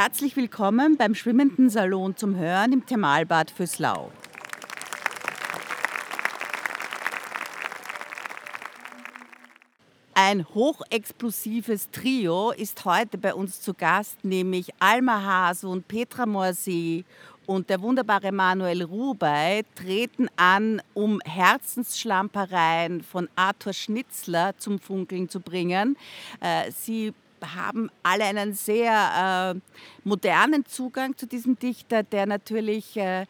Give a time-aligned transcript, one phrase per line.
[0.00, 4.12] Herzlich willkommen beim Schwimmenden Salon zum Hören im Thermalbad Füßlau.
[10.14, 17.04] Ein hochexplosives Trio ist heute bei uns zu Gast, nämlich Alma Hasun, Petra Morsee
[17.46, 25.40] und der wunderbare Manuel Rubey treten an, um Herzensschlampereien von Arthur Schnitzler zum Funkeln zu
[25.40, 25.96] bringen.
[26.40, 29.60] Äh, sie haben alle einen sehr äh,
[30.04, 33.26] modernen Zugang zu diesem Dichter, der natürlich äh,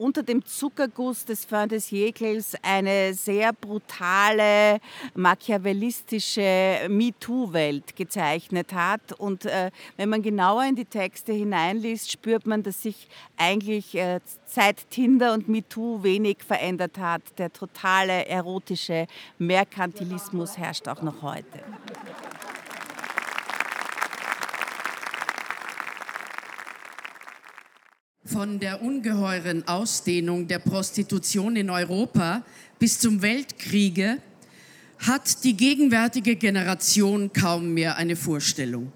[0.00, 4.80] unter dem Zuckerguss des Fin des Jäkels eine sehr brutale,
[5.14, 9.12] machiavellistische MeToo-Welt gezeichnet hat.
[9.18, 14.20] Und äh, wenn man genauer in die Texte hineinliest, spürt man, dass sich eigentlich äh,
[14.46, 17.22] seit Tinder und MeToo wenig verändert hat.
[17.36, 19.06] Der totale erotische
[19.38, 21.60] Merkantilismus herrscht auch noch heute.
[28.32, 32.44] Von der ungeheuren Ausdehnung der Prostitution in Europa
[32.78, 34.18] bis zum Weltkriege
[35.00, 38.92] hat die gegenwärtige Generation kaum mehr eine Vorstellung.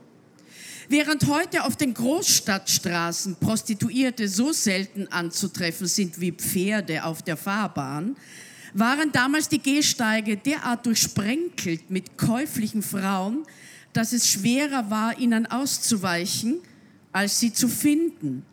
[0.89, 8.15] Während heute auf den Großstadtstraßen Prostituierte so selten anzutreffen sind wie Pferde auf der Fahrbahn,
[8.73, 13.45] waren damals die Gehsteige derart durchsprenkelt mit käuflichen Frauen,
[13.93, 16.61] dass es schwerer war, ihnen auszuweichen,
[17.11, 18.45] als sie zu finden.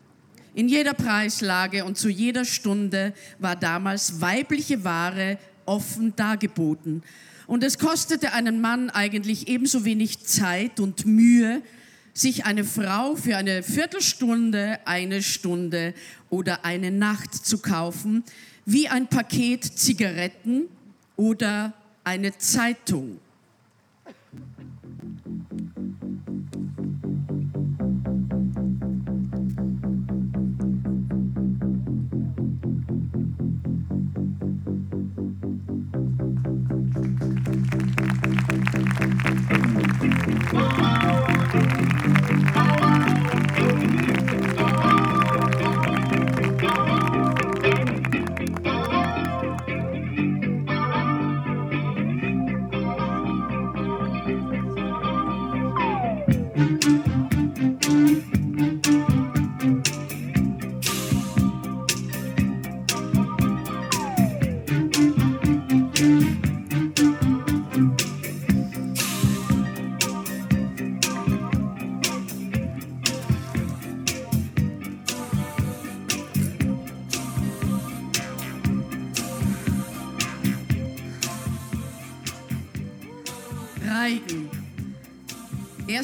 [0.54, 7.04] In jeder Preislage und zu jeder Stunde war damals weibliche Ware offen dargeboten.
[7.48, 11.62] Und es kostete einen Mann eigentlich ebenso wenig Zeit und Mühe,
[12.14, 15.94] sich eine Frau für eine Viertelstunde, eine Stunde
[16.30, 18.24] oder eine Nacht zu kaufen,
[18.66, 20.64] wie ein Paket Zigaretten
[21.16, 23.20] oder eine Zeitung.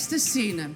[0.10, 0.74] Erste Szene.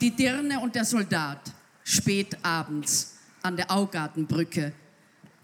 [0.00, 1.52] Die Dirne und der Soldat.
[1.84, 4.72] Spät abends an der Augartenbrücke.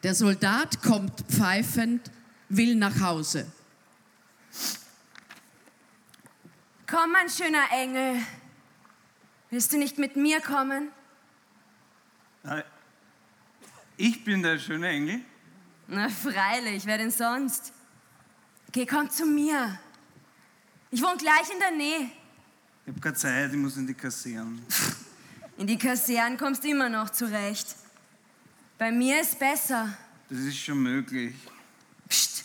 [0.03, 2.11] Der Soldat kommt pfeifend,
[2.49, 3.47] will nach Hause.
[6.87, 8.23] Komm, mein schöner Engel.
[9.51, 10.89] Willst du nicht mit mir kommen?
[13.99, 15.21] Ich bin der schöne Engel?
[15.89, 17.75] Na, freilich, wer denn sonst?
[18.73, 19.79] Geh, komm zu mir.
[20.91, 22.11] Ich wohne gleich in der Nähe.
[22.87, 24.65] Ich habe keine Zeit, ich muss in die Kasernen.
[25.59, 27.75] In die Kasernen kommst du immer noch zurecht.
[28.79, 29.97] Bei mir ist besser.
[30.29, 31.35] Das ist schon möglich.
[32.09, 32.45] Psst.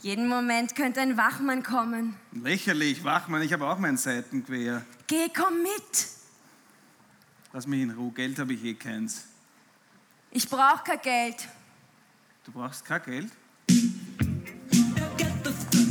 [0.00, 2.16] Jeden Moment könnte ein Wachmann kommen.
[2.32, 4.82] Lächerlich, Wachmann, ich habe auch mein Seitenquer.
[5.06, 6.08] Geh, komm mit.
[7.52, 9.26] Lass mich in Ruhe, Geld habe ich eh keins.
[10.30, 11.48] Ich brauche kein Geld.
[12.44, 13.30] Du brauchst kein Geld?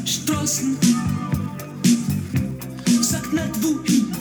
[0.06, 1.19] Straßen
[3.32, 4.16] nicht wohin.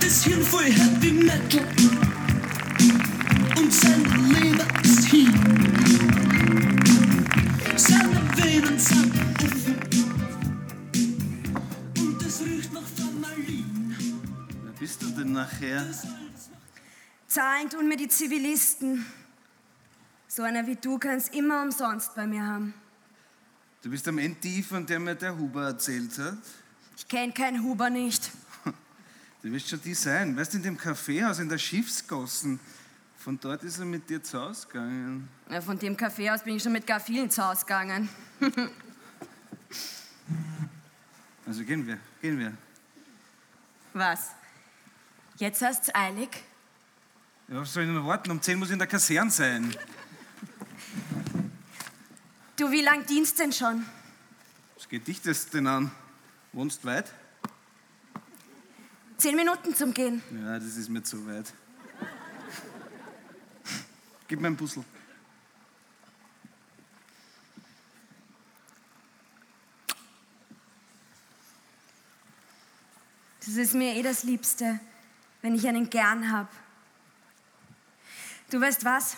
[0.00, 1.66] Das Hirn voll Heavy Metal
[3.56, 5.32] und sein Leber ist hin.
[7.76, 9.76] Seine Venen sind offen
[11.98, 13.96] und es riecht nach Formalin.
[14.64, 15.86] Wer bist du denn nachher?
[17.26, 19.06] Zahlen tun mir die Zivilisten.
[20.28, 22.74] So einer wie du kann es immer umsonst bei mir haben.
[23.82, 26.38] Du bist am Ende die, von der mir der Huber erzählt hat.
[26.96, 28.30] Ich kenne keinen Huber nicht.
[29.42, 30.36] Du wirst schon die sein.
[30.36, 32.60] Weißt du, in dem Kaffeehaus in der Schiffsgossen,
[33.18, 35.28] von dort ist er mit dir zu Hause gegangen.
[35.50, 38.08] Ja, von dem Kaffeehaus bin ich schon mit gar vielen zu Hause gegangen.
[41.44, 42.52] also gehen wir, gehen wir.
[43.94, 44.30] Was?
[45.38, 46.28] Jetzt hast du eilig?
[47.48, 48.30] Ja, was soll ich noch warten?
[48.30, 49.74] Um 10 muss ich in der Kaserne sein.
[52.56, 53.86] Du, wie lang dienst denn schon?
[54.76, 55.90] Was geht dich das denn an?
[56.52, 57.10] Wohnst weit?
[59.16, 60.22] Zehn Minuten zum Gehen.
[60.30, 61.52] Ja, das ist mir zu weit.
[64.28, 64.84] Gib mir ein Puzzle.
[73.40, 74.78] Das ist mir eh das Liebste,
[75.40, 76.48] wenn ich einen gern hab.
[78.50, 79.16] Du weißt was?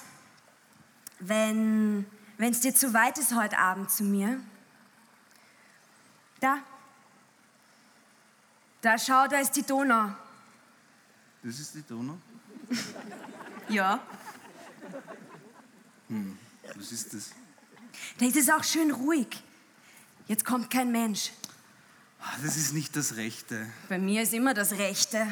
[1.19, 2.07] Wenn
[2.39, 4.41] es dir zu weit ist heute Abend zu mir,
[6.41, 6.59] da,
[8.81, 10.11] da schau, da ist die Donau.
[11.43, 12.19] Das ist die Donau.
[13.69, 13.99] Ja.
[16.77, 17.31] Was ist das?
[18.19, 19.43] Da ist es auch schön ruhig.
[20.27, 21.33] Jetzt kommt kein Mensch.
[22.21, 23.67] Ah, Das ist nicht das Rechte.
[23.89, 25.27] Bei mir ist immer das Rechte.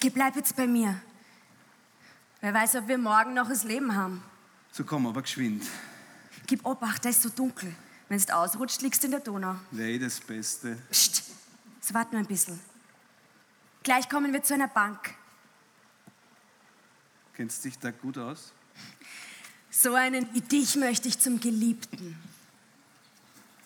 [0.00, 1.00] Geh, bleib jetzt bei mir.
[2.40, 4.22] Wer weiß, ob wir morgen noch das Leben haben.
[4.76, 5.64] So komm, aber geschwind.
[6.48, 7.72] Gib Obacht, da ist so dunkel.
[8.08, 9.54] Wenn du ausrutscht, liegst du in der Donau.
[9.78, 10.76] Eh das Beste.
[10.90, 11.22] Psst,
[11.80, 12.58] so wart nur ein bisschen.
[13.84, 15.14] Gleich kommen wir zu einer Bank.
[17.34, 18.52] Kennst dich da gut aus?
[19.70, 22.18] So einen wie dich möchte ich zum Geliebten.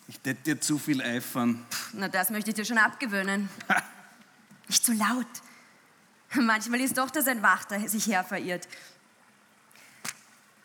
[0.07, 1.65] Ich tät dir zu viel eifern.
[1.93, 3.49] Na, das möchte ich dir schon abgewöhnen.
[4.67, 5.25] Nicht so laut.
[6.35, 8.67] Manchmal ist doch das ein Wachter sich her verirrt.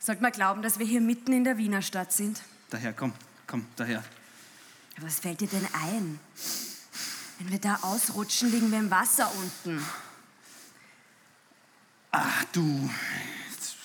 [0.04, 2.42] Sollte man glauben, dass wir hier mitten in der Wiener Stadt sind?
[2.68, 3.14] Daher, komm,
[3.46, 4.04] komm, daher.
[4.98, 6.20] Was fällt dir denn ein?
[7.38, 9.82] Wenn wir da ausrutschen, liegen wir im Wasser unten.
[12.10, 12.90] Ach du.
[13.50, 13.76] Jetzt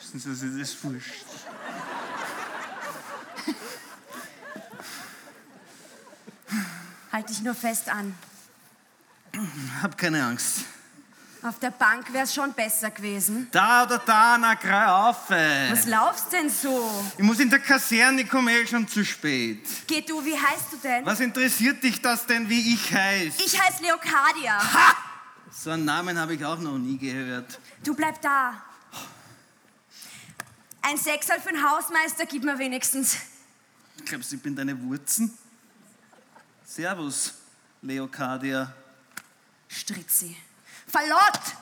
[0.00, 1.24] wissen Sie, das ist wurscht.
[7.12, 8.16] Halt dich nur fest an.
[9.80, 10.64] Hab keine Angst.
[11.42, 13.48] Auf der Bank wär's schon besser gewesen.
[13.50, 15.30] Da oder da, na, grei auf.
[15.30, 17.04] Was laufst denn so?
[17.16, 19.66] Ich muss in der Kaserne, ich komme eh schon zu spät.
[19.86, 21.06] Geh du, wie heißt du denn?
[21.06, 23.34] Was interessiert dich das denn, wie ich heiß?
[23.38, 24.60] Ich heiße Leocadia.
[25.50, 27.58] So einen Namen habe ich auch noch nie gehört.
[27.82, 28.62] Du bleib da.
[30.82, 33.16] Ein Sechsal für den Hausmeister gib mir wenigstens.
[34.04, 35.36] Glaubst du, ich bin deine Wurzen?
[36.64, 37.34] Servus,
[37.80, 38.74] Leocadia.
[39.68, 40.36] Stritzi.
[40.90, 41.56] Verlott!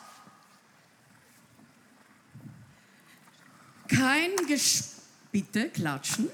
[3.88, 4.84] Kein Gesch...
[5.30, 6.30] Bitte klatschen.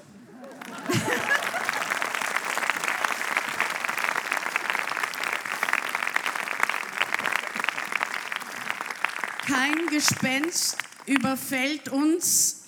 [9.45, 12.64] Kein Gespenst überfällt uns.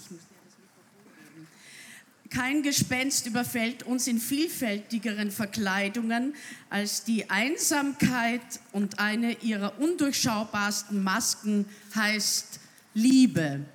[2.29, 6.35] Kein Gespenst überfällt uns in vielfältigeren Verkleidungen
[6.69, 8.41] als die Einsamkeit
[8.71, 11.65] und eine ihrer undurchschaubarsten Masken
[11.95, 12.59] heißt
[12.93, 13.65] Liebe.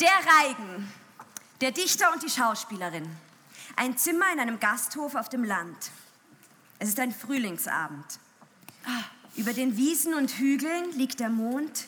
[0.00, 0.92] Der Reigen.
[1.60, 3.08] Der Dichter und die Schauspielerin.
[3.76, 5.90] Ein Zimmer in einem Gasthof auf dem Land.
[6.78, 8.18] Es ist ein Frühlingsabend.
[9.36, 11.86] Über den Wiesen und Hügeln liegt der Mond.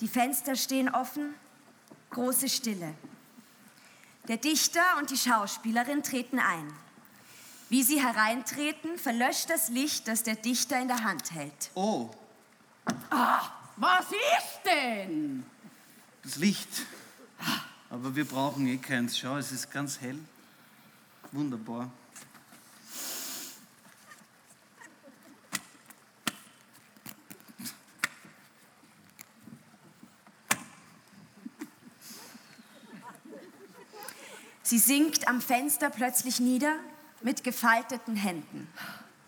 [0.00, 1.34] Die Fenster stehen offen.
[2.10, 2.94] Große Stille.
[4.28, 6.72] Der Dichter und die Schauspielerin treten ein.
[7.68, 11.70] Wie sie hereintreten, verlöscht das Licht, das der Dichter in der Hand hält.
[11.74, 12.10] Oh,
[13.76, 15.44] Was ist denn?
[16.22, 16.68] das Licht.
[17.90, 19.18] Aber wir brauchen eh keins.
[19.18, 20.18] Schau, es ist ganz hell.
[21.32, 21.90] Wunderbar.
[34.66, 36.74] Sie sinkt am Fenster plötzlich nieder
[37.20, 38.66] mit gefalteten Händen.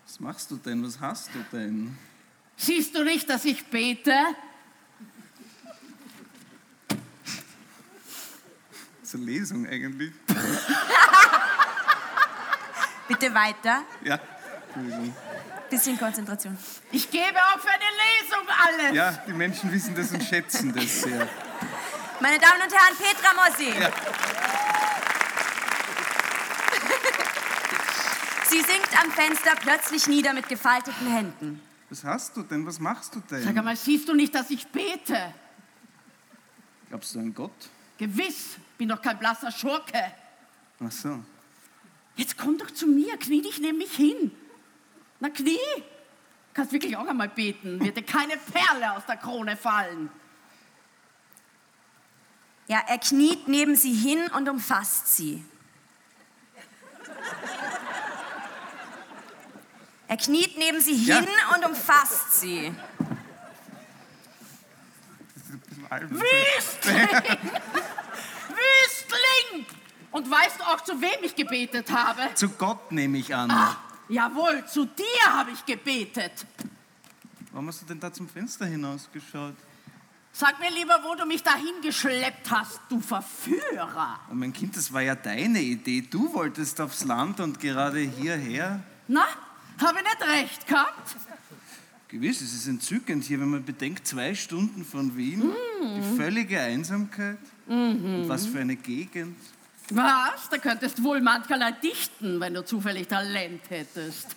[0.03, 0.83] Was machst du denn?
[0.83, 1.95] Was hast du denn?
[2.55, 4.15] Siehst du nicht, dass ich bete?
[9.03, 10.11] Zur Lesung eigentlich.
[13.07, 13.83] Bitte weiter.
[14.03, 14.19] Ja.
[15.69, 16.57] Bisschen Konzentration.
[16.91, 17.85] Ich gebe auch für eine
[18.23, 18.95] Lesung alles.
[18.95, 21.29] Ja, die Menschen wissen das und schätzen das sehr.
[22.19, 23.79] Meine Damen und Herren, Petra Mossi.
[23.79, 23.91] Ja.
[28.49, 31.61] Sie sinkt am Fenster plötzlich nieder mit gefalteten Händen.
[31.89, 32.65] Was hast du denn?
[32.65, 33.57] Was machst du Sag denn?
[33.57, 35.33] einmal, siehst du nicht, dass ich bete?
[36.89, 37.69] Glaubst du an Gott?
[37.97, 40.13] Gewiss, bin doch kein blasser Schurke.
[40.79, 41.23] Ach so.
[42.15, 44.31] Jetzt komm doch zu mir, knie dich neben mich hin.
[45.19, 45.57] Na, knie.
[46.53, 47.79] Kannst wirklich auch einmal beten.
[47.79, 50.09] Wird dir keine Perle aus der Krone fallen.
[52.67, 55.43] Ja, er kniet neben sie hin und umfasst sie.
[60.07, 61.17] Er kniet neben sie Ja.
[61.19, 62.73] hin und umfasst sie.
[65.89, 67.07] Wüstling!
[68.49, 69.65] Wüstling!
[70.11, 72.33] Und weißt du auch, zu wem ich gebetet habe?
[72.35, 73.51] Zu Gott nehme ich an.
[74.09, 76.45] Jawohl, zu dir habe ich gebetet.
[77.51, 79.55] Warum hast du denn da zum Fenster hinausgeschaut?
[80.31, 84.19] Sag mir lieber, wo du mich dahin geschleppt hast, du Verführer.
[84.29, 86.01] Oh, mein Kind, das war ja deine Idee.
[86.01, 88.81] Du wolltest aufs Land und gerade hierher.
[89.07, 89.25] Na,
[89.81, 91.15] habe ich nicht recht gehabt?
[92.09, 97.37] Gewiss, es ist entzückend hier, wenn man bedenkt, zwei Stunden von Wien, die völlige Einsamkeit.
[97.67, 99.37] Und was für eine Gegend.
[99.89, 100.49] Was?
[100.49, 104.35] Da könntest wohl mancherlei dichten, wenn du zufällig Talent hättest.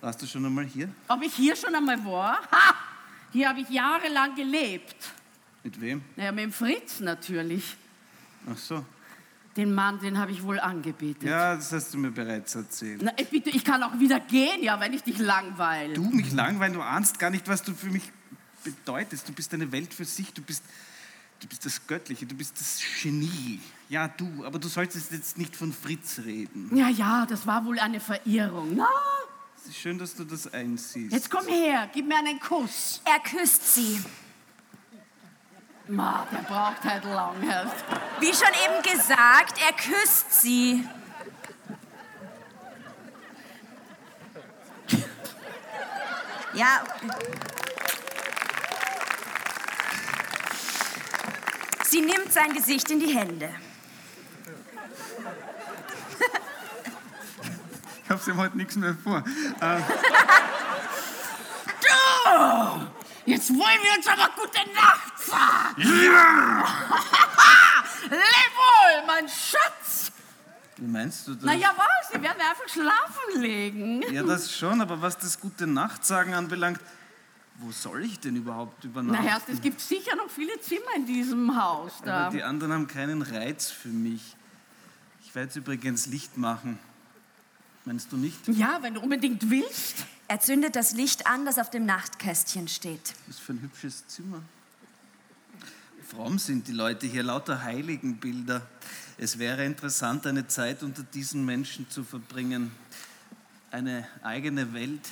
[0.00, 0.88] Warst du schon einmal hier?
[1.08, 2.40] Ob ich hier schon einmal war?
[2.52, 2.74] Ha!
[3.32, 4.96] Hier habe ich jahrelang gelebt.
[5.64, 6.02] Mit wem?
[6.16, 7.76] Naja, mit dem Fritz natürlich.
[8.50, 8.84] Ach so.
[9.58, 11.24] Den Mann, den habe ich wohl angebetet.
[11.24, 13.02] Ja, das hast du mir bereits erzählt.
[13.02, 15.94] Na, äh, bitte, ich kann auch wieder gehen, ja, wenn ich dich langweile.
[15.94, 18.04] Du mich langweilen, du ahnst gar nicht, was du für mich
[18.62, 19.28] bedeutest.
[19.28, 20.62] Du bist eine Welt für sich, du bist,
[21.40, 23.58] du bist das Göttliche, du bist das Genie.
[23.88, 26.70] Ja, du, aber du solltest jetzt nicht von Fritz reden.
[26.76, 28.76] Ja, ja, das war wohl eine Verirrung.
[28.76, 28.88] Na,
[29.56, 31.12] Es ist schön, dass du das einsiehst.
[31.12, 33.02] jetzt komm her, gib mir einen Kuss.
[33.04, 33.98] Er küsst sie.
[35.88, 37.84] Ma, der braucht halt lang erst.
[38.20, 40.86] Wie schon eben gesagt, er küsst sie.
[46.52, 46.82] Ja.
[51.84, 53.48] Sie nimmt sein Gesicht in die Hände.
[58.04, 59.22] Ich hab sie heute nichts mehr vor.
[59.60, 59.80] Äh,
[61.80, 62.97] Du!
[63.28, 65.82] Jetzt wollen wir uns aber gute Nacht sagen.
[68.10, 70.10] Leb wohl, mein Schatz.
[70.78, 71.44] wie meinst du das?
[71.44, 72.10] Na ja, was?
[72.12, 74.02] Sie werden einfach schlafen legen.
[74.12, 76.80] Ja, das schon, aber was das gute Nachtsagen anbelangt,
[77.56, 79.26] wo soll ich denn überhaupt Na übernachten?
[79.26, 82.28] Herrst, es gibt sicher noch viele Zimmer in diesem Haus da.
[82.28, 84.22] aber die anderen haben keinen Reiz für mich.
[85.24, 86.78] Ich werde jetzt übrigens Licht machen.
[87.84, 88.48] Meinst du nicht?
[88.48, 90.06] Ja, wenn du unbedingt willst.
[90.30, 93.14] Er zündet das Licht an, das auf dem Nachtkästchen steht.
[93.26, 94.42] Was für ein hübsches Zimmer.
[96.06, 98.66] Fromm sind die Leute hier, lauter Heiligenbilder.
[99.16, 102.72] Es wäre interessant, eine Zeit unter diesen Menschen zu verbringen.
[103.70, 105.08] Eine eigene Welt.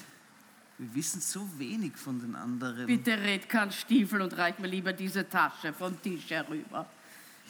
[0.76, 2.86] Wir wissen so wenig von den anderen.
[2.86, 6.86] Bitte red keinen Stiefel und reich mir lieber diese Tasche vom Tisch herüber.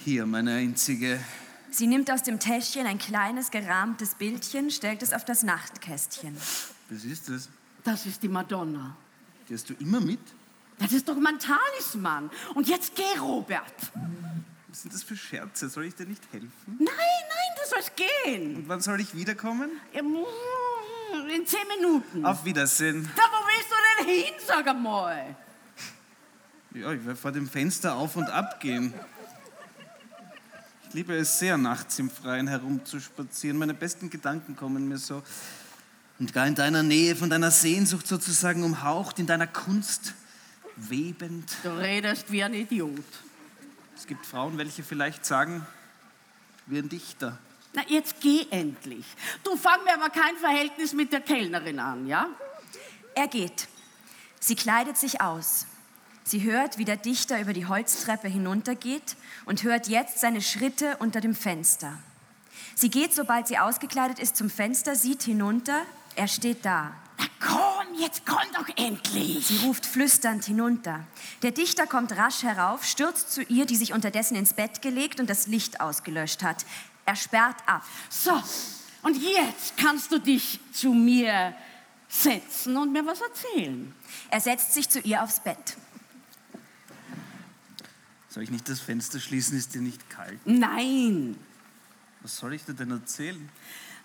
[0.04, 1.18] Hier, meine einzige.
[1.70, 6.36] Sie nimmt aus dem Täschchen ein kleines gerahmtes Bildchen, stellt es auf das Nachtkästchen.
[6.88, 7.48] Was ist das?
[7.84, 8.96] Das ist die Madonna.
[9.48, 10.20] Die hast du immer mit?
[10.78, 12.30] Das ist doch mein Talisman.
[12.54, 13.74] Und jetzt geh, Robert.
[14.68, 15.68] Was sind das für Scherze?
[15.68, 16.50] Soll ich dir nicht helfen?
[16.66, 18.56] Nein, nein, du sollst gehen.
[18.56, 19.70] Und wann soll ich wiederkommen?
[19.92, 22.26] In zehn Minuten.
[22.26, 23.08] Auf Wiedersehen.
[23.16, 23.74] Da, wo willst du
[24.04, 25.36] denn hin, sag einmal?
[26.74, 28.92] Ja, ich werde vor dem Fenster auf und ab gehen.
[30.88, 33.56] Ich liebe es sehr, nachts im Freien herumzuspazieren.
[33.56, 35.22] Meine besten Gedanken kommen mir so.
[36.18, 40.14] Und gar in deiner Nähe, von deiner Sehnsucht sozusagen umhaucht, in deiner Kunst
[40.76, 41.50] webend.
[41.62, 43.04] Du redest wie ein Idiot.
[43.96, 45.66] Es gibt Frauen, welche vielleicht sagen,
[46.66, 47.38] wie ein Dichter.
[47.74, 49.04] Na, jetzt geh endlich.
[49.44, 52.28] Du fang mir aber kein Verhältnis mit der Kellnerin an, ja?
[53.14, 53.68] Er geht.
[54.40, 55.66] Sie kleidet sich aus.
[56.24, 61.20] Sie hört, wie der Dichter über die Holztreppe hinuntergeht und hört jetzt seine Schritte unter
[61.20, 61.98] dem Fenster.
[62.74, 65.82] Sie geht, sobald sie ausgekleidet ist, zum Fenster, sieht hinunter.
[66.16, 66.92] Er steht da.
[67.18, 69.46] Na komm, jetzt komm doch endlich.
[69.46, 71.04] Sie ruft flüsternd hinunter.
[71.42, 75.30] Der Dichter kommt rasch herauf, stürzt zu ihr, die sich unterdessen ins Bett gelegt und
[75.30, 76.64] das Licht ausgelöscht hat.
[77.04, 77.84] Er sperrt ab.
[78.10, 78.32] So,
[79.02, 81.54] und jetzt kannst du dich zu mir
[82.08, 83.94] setzen und mir was erzählen.
[84.30, 85.76] Er setzt sich zu ihr aufs Bett.
[88.28, 89.56] Soll ich nicht das Fenster schließen?
[89.56, 90.38] Ist dir nicht kalt?
[90.44, 91.38] Nein.
[92.22, 93.48] Was soll ich dir denn erzählen?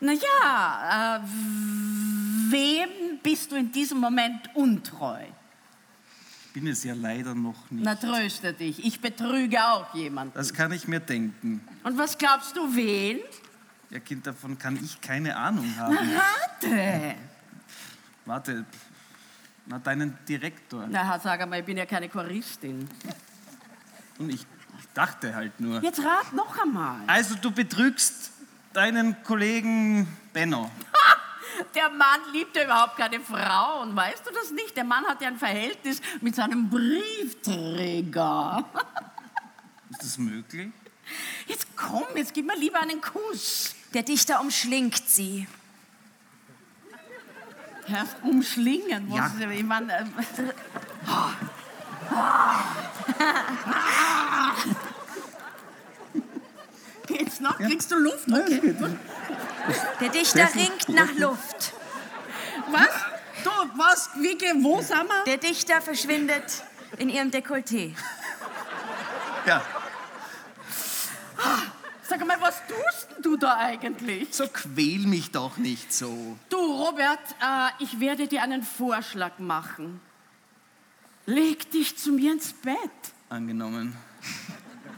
[0.04, 1.22] Na ja, äh,
[2.50, 5.22] wem bist du in diesem Moment untreu?
[6.48, 7.86] Ich bin es ja leider noch nicht.
[7.86, 10.34] Na tröste dich, ich betrüge auch jemanden.
[10.34, 11.66] Das kann ich mir denken.
[11.84, 13.20] Und was glaubst du, wen?
[13.92, 15.96] Ja, Kind, davon kann ich keine Ahnung haben.
[15.96, 17.16] Rate.
[18.26, 18.66] Warte,
[19.68, 20.88] na, deinen Direktor.
[20.90, 22.90] Na, sag einmal, ich bin ja keine Choristin.
[24.18, 24.42] Und ich,
[24.80, 25.82] ich dachte halt nur.
[25.84, 27.02] Jetzt rat noch einmal.
[27.08, 28.32] Also, du betrügst
[28.74, 30.70] deinen Kollegen Benno.
[31.76, 34.76] Der Mann liebt ja überhaupt keine Frauen, weißt du das nicht?
[34.76, 38.64] Der Mann hat ja ein Verhältnis mit seinem Briefträger.
[39.92, 40.72] Ist das möglich?
[41.46, 43.76] Jetzt komm, jetzt gib mir lieber einen Kuss.
[43.94, 45.48] Der Dichter umschlingt sie.
[47.88, 49.10] Erst umschlingen.
[49.10, 49.30] wo Ja.
[49.30, 50.06] sie- Ich mein, äh,
[57.42, 57.58] noch?
[57.58, 58.28] Kriegst du Luft?
[58.32, 58.60] Okay.
[58.74, 58.98] gut.
[60.00, 61.74] Der Dichter ringt nach Luft.
[62.72, 62.90] Was?
[63.44, 64.10] Du, was?
[64.18, 65.24] Wie, ge- wo sind wir?
[65.26, 66.64] Der Dichter verschwindet
[66.98, 67.94] in ihrem Dekolleté.
[69.46, 69.62] Ja,
[72.08, 74.28] Sag mal, was tust denn du da eigentlich?
[74.32, 76.38] so quäl mich doch nicht so.
[76.50, 80.02] Du, Robert, äh, ich werde dir einen Vorschlag machen.
[81.26, 82.76] Leg dich zu mir ins Bett.
[83.30, 83.96] Angenommen.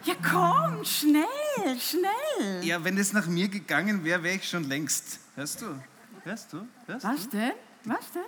[0.05, 2.63] Ja, komm, schnell, schnell.
[2.63, 5.19] Ja, wenn es nach mir gegangen wäre, wäre ich schon längst.
[5.35, 5.81] Hörst du?
[6.23, 6.67] Hörst du?
[6.87, 7.37] Hörst Was du?
[7.37, 7.51] denn?
[7.85, 8.21] Was denn?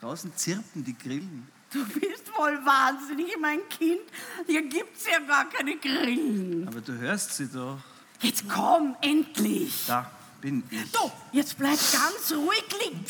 [0.00, 1.48] Draußen zirpen die Grillen.
[1.72, 4.00] Du bist wohl wahnsinnig, mein Kind.
[4.46, 6.66] Hier gibt's ja gar keine Grillen.
[6.68, 7.78] Aber du hörst sie doch.
[8.20, 9.84] Jetzt komm, endlich.
[9.86, 10.92] Da bin ich.
[10.92, 13.04] Du, jetzt bleib ganz ruhig liegen.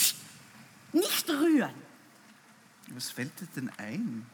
[0.93, 1.75] Nicht rühren.
[2.89, 4.27] Was fällt dir denn ein?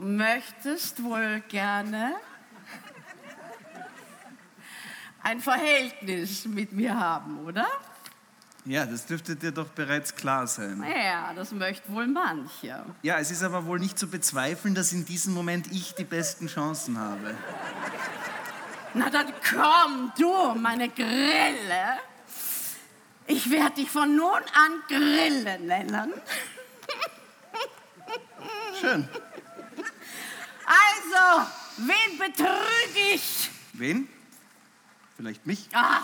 [0.00, 2.14] Du möchtest wohl gerne
[5.22, 7.66] ein Verhältnis mit mir haben, oder?
[8.64, 10.82] Ja, das dürfte dir doch bereits klar sein.
[10.82, 12.86] Ja, das möchte wohl mancher.
[13.02, 16.46] Ja, es ist aber wohl nicht zu bezweifeln, dass in diesem Moment ich die besten
[16.46, 17.34] Chancen habe.
[18.94, 21.98] Na dann komm, du, meine Grille.
[23.26, 26.14] Ich werde dich von nun an Grille nennen.
[28.80, 29.06] Schön.
[31.00, 33.50] Also, wen betrüge ich?
[33.72, 34.08] Wen?
[35.16, 35.68] Vielleicht mich?
[35.72, 36.02] Ah,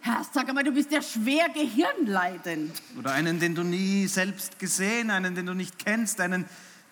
[0.00, 2.80] Herr, sag mal, du bist ja schwer gehirnleidend.
[2.98, 6.44] Oder einen, den du nie selbst gesehen, einen, den du nicht kennst, einen,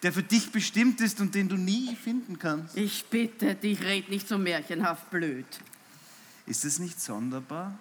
[0.02, 2.76] der für dich bestimmt ist und den du nie finden kannst.
[2.76, 5.47] Ich bitte dich, red nicht so märchenhaft blöd.
[6.47, 7.78] Ist es nicht sonderbar?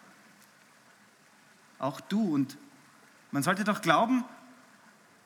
[1.79, 2.57] Auch du und
[3.31, 4.23] man sollte doch glauben,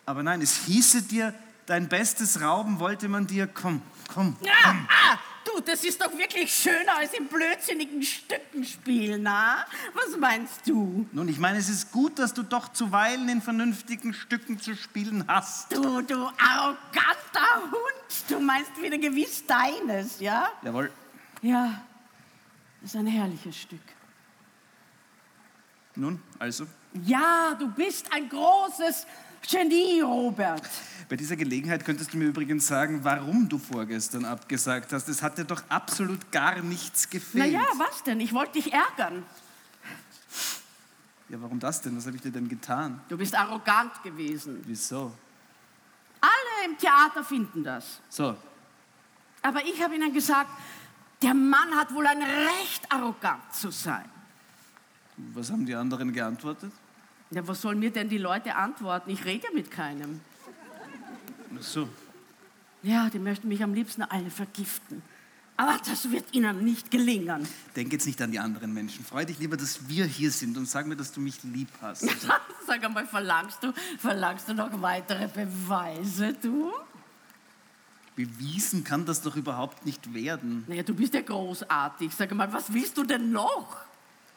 [0.05, 1.33] aber nein, es hieße dir,
[1.69, 6.51] dein bestes Rauben wollte man dir, komm, komm, Ah, ah, du, das ist doch wirklich
[6.51, 9.65] schöner als im blödsinnigen Stückenspiel, na?
[9.93, 11.07] Was meinst du?
[11.11, 15.23] Nun, ich meine, es ist gut, dass du doch zuweilen in vernünftigen Stücken zu spielen
[15.27, 15.71] hast.
[15.71, 20.49] Du, du arroganter Hund, du meinst wieder gewiss deines, ja?
[20.63, 20.91] Jawohl.
[21.43, 21.81] Ja,
[22.81, 23.79] das ist ein herrliches Stück.
[25.95, 26.65] Nun, also,
[27.05, 29.05] Ja, du bist ein großes
[29.47, 30.61] Genie, Robert.
[31.07, 35.09] bei dieser Gelegenheit könntest du mir übrigens sagen, warum du vorgestern abgesagt hast.
[35.09, 37.45] Es hat dir doch absolut gar nichts gefehlt.
[37.45, 38.19] Na ja, was denn?
[38.19, 39.23] Ich wollte dich ärgern.
[41.29, 41.95] Ja, warum das denn?
[41.97, 43.01] Was habe ich dir denn getan?
[43.07, 44.61] Du bist arrogant gewesen.
[44.65, 45.11] Wieso?
[46.21, 47.99] Alle im Theater finden das.
[48.09, 48.35] So,
[49.41, 50.49] Aber ich habe ihnen gesagt,
[51.21, 54.05] der Mann hat wohl ein Recht, arrogant zu sein.
[55.33, 56.71] was haben die anderen geantwortet?
[57.31, 59.11] Ja, was sollen mir denn die Leute antworten?
[59.11, 60.21] Ich rede mit keinem.
[61.57, 61.87] Ach so.
[62.81, 65.01] Ja, die möchten mich am liebsten alle vergiften.
[65.57, 67.45] Aber das wird ihnen nicht gelingen.
[67.75, 69.03] Denk jetzt nicht an die anderen Menschen.
[69.03, 72.07] Freu dich lieber, dass wir hier sind und sag mir, dass du mich lieb hast.
[72.65, 76.71] Sag einmal, verlangst du, verlangst du noch weitere Beweise, du?
[78.15, 80.63] Bewiesen kann das doch überhaupt nicht werden.
[80.67, 82.13] Naja, du bist ja großartig.
[82.15, 83.77] Sag mal, was willst du denn noch?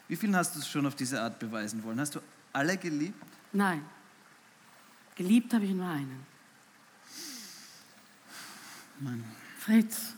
[0.08, 2.00] Wie vielen hast du es schon auf diese Art beweisen wollen?
[2.00, 2.20] Hast du
[2.52, 3.22] alle geliebt?
[3.52, 3.84] Nein.
[5.14, 6.26] Geliebt habe ich nur einen.
[9.58, 10.14] Fritz.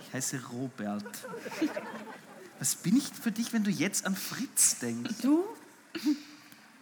[0.00, 1.28] Ich heiße Robert.
[2.58, 5.16] Was bin ich für dich, wenn du jetzt an Fritz denkst?
[5.22, 5.44] Du?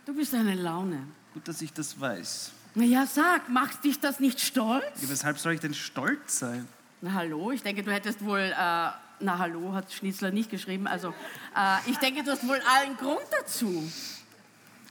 [0.07, 1.07] Du bist eine Laune.
[1.35, 2.53] Gut, dass ich das weiß.
[2.75, 4.85] Na ja, sag, macht dich das nicht stolz?
[5.03, 6.69] Ja, weshalb soll ich denn stolz sein?
[7.01, 11.15] Na hallo, ich denke, du hättest wohl, äh, na hallo, hat Schnitzler nicht geschrieben, also
[11.57, 13.91] äh, ich denke, du hast wohl allen Grund dazu.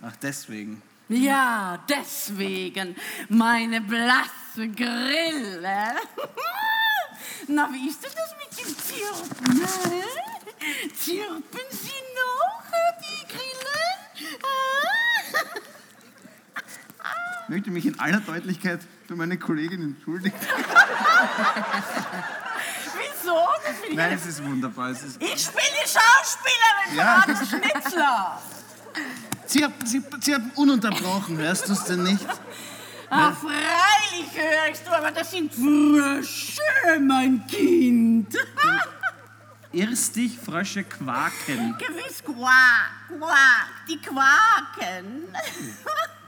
[0.02, 0.82] Ach, deswegen.
[1.08, 2.96] Ja, deswegen
[3.30, 5.68] meine blasse Grille.
[7.48, 9.62] Na, wie ist denn das mit dem Zirpen?
[9.62, 10.04] hä?
[10.96, 12.64] Zirpen Sie noch,
[13.00, 13.46] die Grille?
[17.44, 20.36] Ich möchte mich in aller Deutlichkeit für meine Kollegin entschuldigen.
[23.26, 24.90] Finde ich Nein, es ist wunderbar.
[24.90, 27.22] Es ist Ich spiele die Schauspielerin Ja.
[27.22, 28.42] von Hans Schnitzler.
[29.46, 32.26] sie, haben, sie, sie haben ununterbrochen, hörst du es denn nicht?
[33.10, 36.62] Ach, freilich hörst du, aber das sind Frösche,
[37.00, 38.36] mein Kind.
[39.72, 41.76] Irrst dich, Frösche quaken.
[41.78, 45.28] Gewiss, quack, quack, die quaken.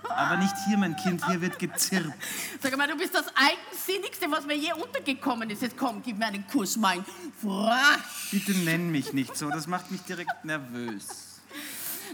[0.10, 2.14] Aber nicht hier, mein Kind, hier wird gezirpt.
[2.62, 5.62] Sag mal, du bist das Eigensinnigste, was mir je untergekommen ist.
[5.62, 7.06] Jetzt komm, gib mir einen Kuss, mein
[7.42, 8.30] Frosch.
[8.32, 11.42] Bitte nenn mich nicht so, das macht mich direkt nervös.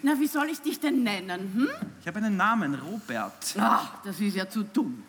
[0.01, 1.53] Na, wie soll ich dich denn nennen?
[1.53, 1.69] Hm?
[2.01, 3.55] Ich habe einen Namen, Robert.
[3.59, 5.03] Ach, das ist ja zu dumm.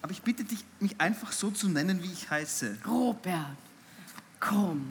[0.00, 2.78] Aber ich bitte dich, mich einfach so zu nennen, wie ich heiße.
[2.86, 3.56] Robert.
[4.40, 4.88] Komm,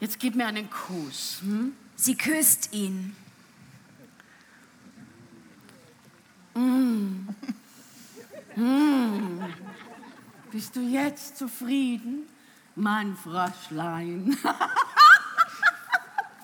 [0.00, 1.38] jetzt gib mir einen Kuss.
[1.42, 1.72] Hm?
[1.96, 3.14] Sie küsst ihn.
[10.50, 12.26] Bist du jetzt zufrieden,
[12.74, 14.36] mein Fröschlein?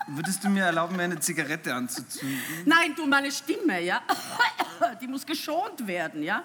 [0.08, 2.38] Würdest du mir erlauben, mir eine Zigarette anzuzünden?
[2.66, 4.02] Nein, du, meine Stimme, ja?
[5.00, 6.42] Die muss geschont werden, ja?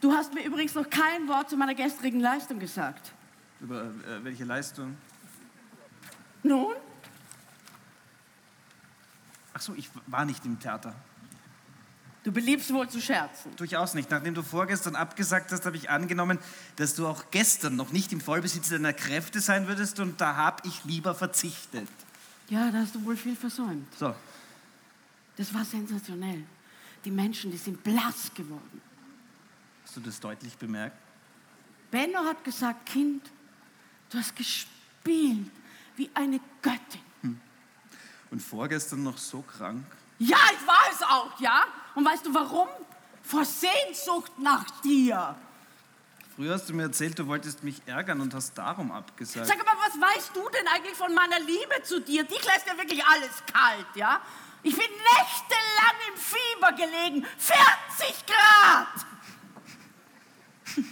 [0.00, 3.12] Du hast mir übrigens noch kein Wort zu meiner gestrigen Leistung gesagt.
[3.60, 4.96] Über äh, welche Leistung?
[6.44, 6.76] Nun?
[9.54, 10.94] Ach so, ich war nicht im Theater.
[12.28, 13.56] Du beliebst wohl zu scherzen.
[13.56, 14.10] Durchaus nicht.
[14.10, 16.38] Nachdem du vorgestern abgesagt hast, habe ich angenommen,
[16.76, 20.60] dass du auch gestern noch nicht im Vollbesitz deiner Kräfte sein würdest und da habe
[20.68, 21.88] ich lieber verzichtet.
[22.50, 23.86] Ja, da hast du wohl viel versäumt.
[23.98, 24.14] So,
[25.38, 26.44] Das war sensationell.
[27.06, 28.82] Die Menschen, die sind blass geworden.
[29.86, 30.98] hast du das deutlich bemerkt?
[31.90, 33.22] Benno hat gesagt, Kind,
[34.10, 35.50] du hast gespielt
[35.96, 37.40] wie eine Göttin.
[38.30, 39.82] Und vorgestern noch so krank?
[40.18, 41.64] Ja, ich war es auch, ja?
[41.98, 42.68] Und weißt du warum?
[43.24, 45.34] Vor Sehnsucht nach dir.
[46.36, 49.48] Früher hast du mir erzählt, du wolltest mich ärgern und hast darum abgesagt.
[49.48, 52.22] Sag mal, was weißt du denn eigentlich von meiner Liebe zu dir?
[52.22, 54.20] Dich lässt ja wirklich alles kalt, ja?
[54.62, 57.26] Ich bin nächtelang im Fieber gelegen.
[57.36, 58.86] 40 Grad!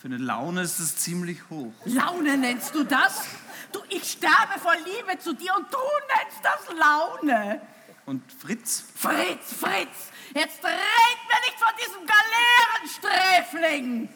[0.00, 1.72] Für eine Laune ist es ziemlich hoch.
[1.84, 3.24] Laune nennst du das?
[3.72, 5.78] Du, ich sterbe vor Liebe zu dir und du
[6.14, 7.60] nennst das Laune.
[8.06, 8.84] Und Fritz?
[8.94, 14.08] Fritz, Fritz, jetzt red mir nicht von diesem Galeerensträfling.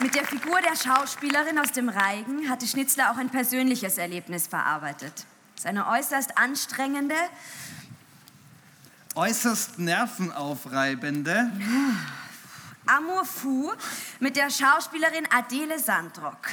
[0.00, 5.26] Mit der Figur der Schauspielerin aus dem Reigen hatte Schnitzler auch ein persönliches Erlebnis verarbeitet.
[5.56, 7.16] Seine äußerst anstrengende,
[9.16, 11.50] Äußerst nervenaufreibende.
[12.90, 13.72] Amour fou
[14.18, 16.48] mit der Schauspielerin Adele Sandrock.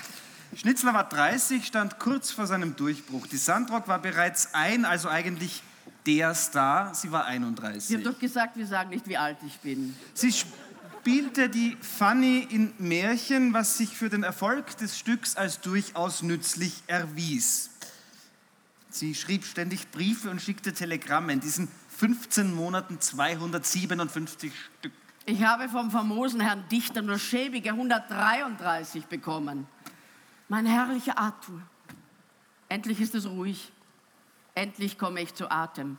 [0.56, 3.26] Schnitzler war 30, stand kurz vor seinem Durchbruch.
[3.26, 5.64] Die Sandrock war bereits ein, also eigentlich
[6.06, 6.94] der Star.
[6.94, 7.96] Sie war Sie 31.
[7.96, 9.96] haben doch gesagt, wir sagen nicht, wie alt ich bin.
[10.14, 16.22] Sie spielte die Fanny in Märchen, was sich für den Erfolg des Stücks als durchaus
[16.22, 17.72] nützlich erwies.
[18.92, 21.34] Sie schrieb ständig Briefe und schickte Telegramme.
[21.34, 24.94] In diesen 15 Monaten 257 Stück.
[25.30, 29.68] Ich habe vom famosen Herrn Dichter nur schäbige 133 bekommen.
[30.48, 31.62] Mein herrlicher Arthur.
[32.70, 33.74] Endlich ist es ruhig.
[34.56, 35.98] Endlich komme ich zu Atem.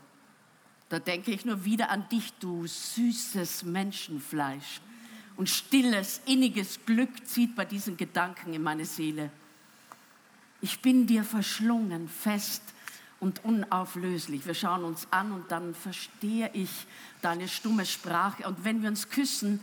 [0.89, 4.81] Da denke ich nur wieder an dich, du süßes Menschenfleisch.
[5.37, 9.31] Und stilles, inniges Glück zieht bei diesen Gedanken in meine Seele.
[10.63, 12.63] Ich bin dir verschlungen, fest
[13.21, 14.47] und unauflöslich.
[14.47, 16.71] Wir schauen uns an und dann verstehe ich
[17.23, 18.47] deine stumme Sprache.
[18.47, 19.61] Und wenn wir uns küssen,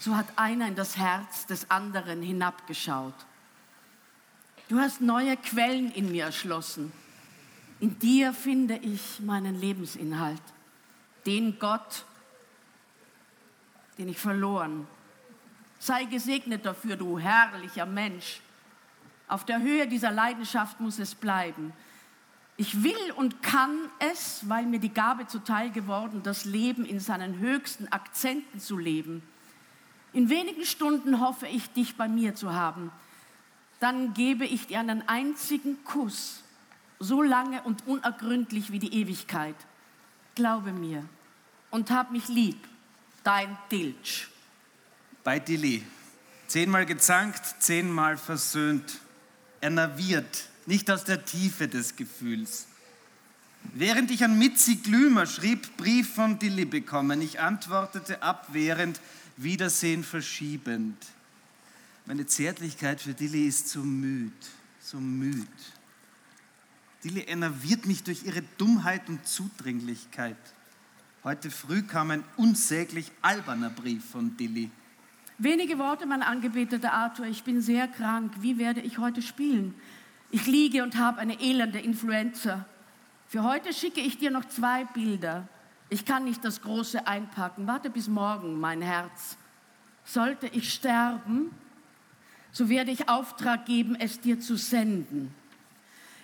[0.00, 3.14] so hat einer in das Herz des anderen hinabgeschaut.
[4.68, 6.92] Du hast neue Quellen in mir erschlossen.
[7.80, 10.42] In dir finde ich meinen Lebensinhalt,
[11.26, 12.04] den Gott,
[13.98, 14.86] den ich verloren.
[15.78, 18.40] Sei gesegnet dafür, du herrlicher Mensch.
[19.28, 21.72] Auf der Höhe dieser Leidenschaft muss es bleiben.
[22.56, 27.38] Ich will und kann es, weil mir die Gabe zuteil geworden, das Leben in seinen
[27.38, 29.22] höchsten Akzenten zu leben.
[30.12, 32.92] In wenigen Stunden hoffe ich, dich bei mir zu haben.
[33.80, 36.44] Dann gebe ich dir einen einzigen Kuss,
[37.00, 39.56] so lange und unergründlich wie die Ewigkeit.
[40.36, 41.04] Glaube mir
[41.70, 42.56] und hab mich lieb,
[43.24, 44.28] dein Dilch.
[45.24, 45.84] Bei Dilly.
[46.46, 49.00] Zehnmal gezankt, zehnmal versöhnt.
[49.60, 52.66] Er naviert, nicht aus der Tiefe des Gefühls.
[53.72, 59.00] Während ich an Mitzi Glümer schrieb, Brief von Dilly bekommen, ich antwortete abwehrend,
[59.36, 60.96] Wiedersehen verschiebend.
[62.06, 64.32] Meine Zärtlichkeit für Dilly ist so müd,
[64.80, 65.48] so müd.
[67.02, 70.36] Dilly enerviert mich durch ihre Dummheit und Zudringlichkeit.
[71.24, 74.70] Heute früh kam ein unsäglich alberner Brief von Dilly.
[75.38, 77.26] Wenige Worte, mein angebeteter Arthur.
[77.26, 78.32] Ich bin sehr krank.
[78.40, 79.74] Wie werde ich heute spielen?
[80.34, 82.64] Ich liege und habe eine elende Influenza.
[83.28, 85.46] Für heute schicke ich dir noch zwei Bilder.
[85.90, 87.68] Ich kann nicht das große einpacken.
[87.68, 89.36] Warte bis morgen, mein Herz.
[90.04, 91.52] Sollte ich sterben,
[92.50, 95.32] so werde ich Auftrag geben, es dir zu senden.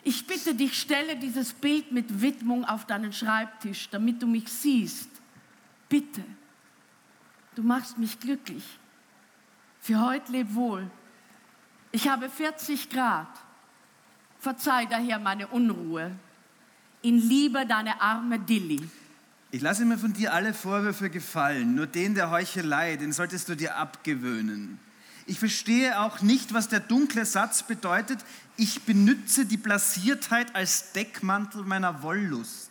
[0.03, 5.09] Ich bitte dich, stelle dieses Bild mit Widmung auf deinen Schreibtisch, damit du mich siehst.
[5.88, 6.25] Bitte.
[7.55, 8.64] Du machst mich glücklich.
[9.79, 10.90] Für heute leb wohl.
[11.92, 13.29] Ich habe 40 Grad.
[14.40, 16.11] Verzeih daher meine Unruhe.
[17.03, 18.81] in Liebe deine arme Dilly.
[19.50, 23.57] Ich lasse mir von dir alle Vorwürfe gefallen, nur den der Heuchelei, den solltest du
[23.57, 24.79] dir abgewöhnen.
[25.26, 28.20] Ich verstehe auch nicht, was der dunkle Satz bedeutet,
[28.57, 32.70] ich benütze die Blasiertheit als Deckmantel meiner Wollust.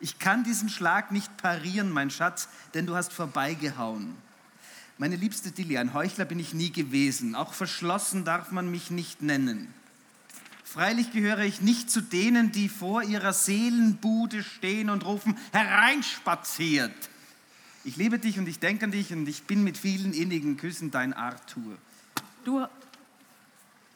[0.00, 4.14] Ich kann diesen Schlag nicht parieren, mein Schatz, denn du hast vorbeigehauen.
[4.98, 9.22] Meine liebste Dilly, ein Heuchler bin ich nie gewesen, auch verschlossen darf man mich nicht
[9.22, 9.72] nennen.
[10.72, 16.94] Freilich gehöre ich nicht zu denen, die vor ihrer Seelenbude stehen und rufen, hereinspaziert.
[17.84, 20.90] Ich liebe dich und ich denke an dich und ich bin mit vielen innigen Küssen
[20.90, 21.76] dein Arthur.
[22.42, 22.66] Du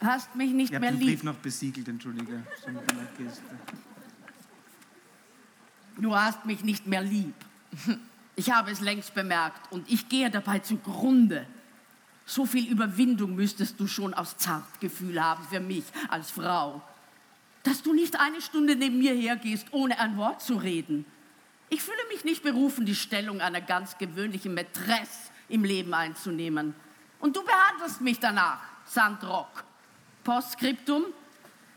[0.00, 1.08] hast mich nicht Ich habe mehr den lieb.
[1.08, 2.42] Brief noch besiegelt, entschuldige.
[5.96, 7.34] Du hast mich nicht mehr lieb.
[8.34, 11.46] Ich habe es längst bemerkt und ich gehe dabei zugrunde.
[12.26, 16.82] So viel Überwindung müsstest du schon aus Zartgefühl haben für mich als Frau,
[17.62, 21.06] dass du nicht eine Stunde neben mir hergehst, ohne ein Wort zu reden.
[21.68, 26.74] Ich fühle mich nicht berufen, die Stellung einer ganz gewöhnlichen Mätresse im Leben einzunehmen.
[27.20, 29.64] Und du behandelst mich danach, Sandrock.
[30.24, 31.04] Postskriptum,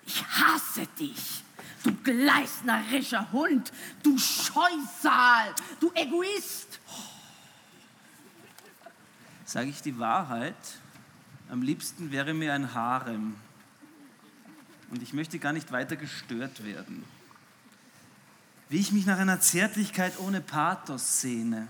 [0.05, 1.43] ich hasse dich.
[1.83, 6.79] Du gleisnerischer Hund, du Scheusal, du Egoist.
[9.49, 10.53] Sage ich die Wahrheit,
[11.49, 13.33] am liebsten wäre mir ein Harem.
[14.91, 17.03] Und ich möchte gar nicht weiter gestört werden.
[18.69, 21.67] Wie ich mich nach einer Zärtlichkeit ohne Pathos sehne.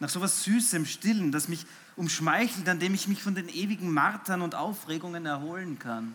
[0.00, 3.92] Nach so etwas Süßem, Stillen, das mich umschmeichelt, an dem ich mich von den ewigen
[3.92, 6.14] Martern und Aufregungen erholen kann.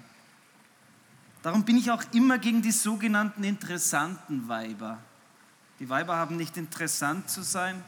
[1.43, 4.97] Darum bin ich auch immer gegen die sogenannten interessanten Weiber.
[5.77, 7.83] Die Weiber haben nicht interessant zu sein,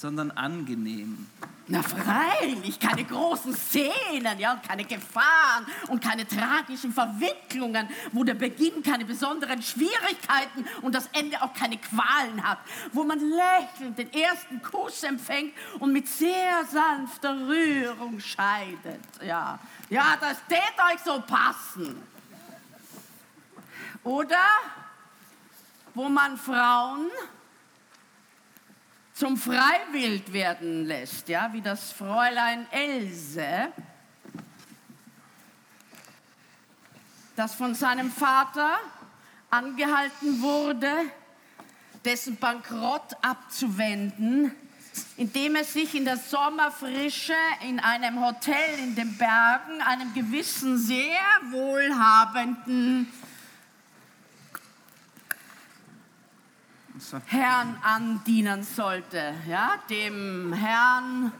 [0.00, 1.26] sondern angenehm.
[1.66, 8.34] Na freilich, keine großen Szenen, ja, und keine Gefahren und keine tragischen Verwicklungen, wo der
[8.34, 12.58] Beginn keine besonderen Schwierigkeiten und das Ende auch keine Qualen hat,
[12.92, 19.04] wo man lächelnd den ersten Kuss empfängt und mit sehr sanfter Rührung scheidet.
[19.22, 19.58] Ja,
[19.90, 22.02] ja, das tät euch so passen.
[24.02, 24.46] Oder
[25.94, 27.10] wo man Frauen
[29.20, 33.70] zum Freiwild werden lässt, ja, wie das Fräulein Else,
[37.36, 38.78] das von seinem Vater
[39.50, 40.90] angehalten wurde,
[42.02, 44.52] dessen Bankrott abzuwenden,
[45.18, 47.34] indem er sich in der Sommerfrische
[47.68, 53.12] in einem Hotel in den Bergen einem gewissen sehr wohlhabenden
[57.26, 61.32] Herrn andienen sollte, ja, dem Herrn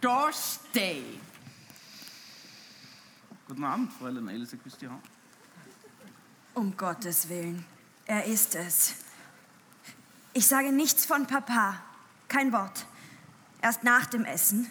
[0.00, 1.20] Dorstey.
[3.48, 4.88] Guten Abend, Fräulein Else, grüß dich.
[6.54, 7.64] Um Gottes Willen,
[8.06, 8.94] er ist es.
[10.32, 11.80] Ich sage nichts von Papa,
[12.28, 12.86] kein Wort.
[13.62, 14.70] Erst nach dem Essen.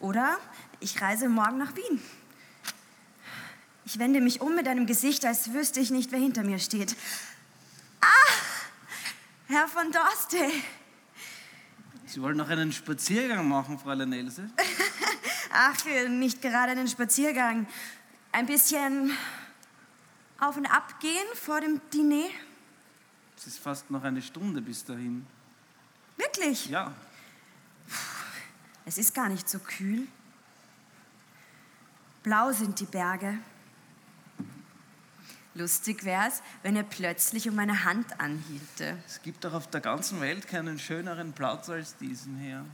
[0.00, 0.38] Oder
[0.80, 2.02] ich reise morgen nach Wien.
[3.84, 6.96] Ich wende mich um mit einem Gesicht, als wüsste ich nicht, wer hinter mir steht.
[9.46, 10.38] Herr von Dorste.
[12.06, 14.48] Sie wollen noch einen Spaziergang machen, Fräulein Else?
[15.52, 15.76] Ach,
[16.08, 17.66] nicht gerade einen Spaziergang.
[18.32, 19.12] Ein bisschen
[20.40, 22.28] auf und ab gehen vor dem Diner.
[23.36, 25.26] Es ist fast noch eine Stunde bis dahin.
[26.16, 26.66] Wirklich?
[26.66, 26.92] Ja,
[28.86, 30.06] Es ist gar nicht so kühl.
[32.22, 33.38] Blau sind die Berge.
[35.54, 38.96] Lustig wär's, wenn er plötzlich um meine Hand anhielte.
[39.06, 42.64] es gibt doch auf der ganzen Welt keinen schöneren Platz als diesen hier.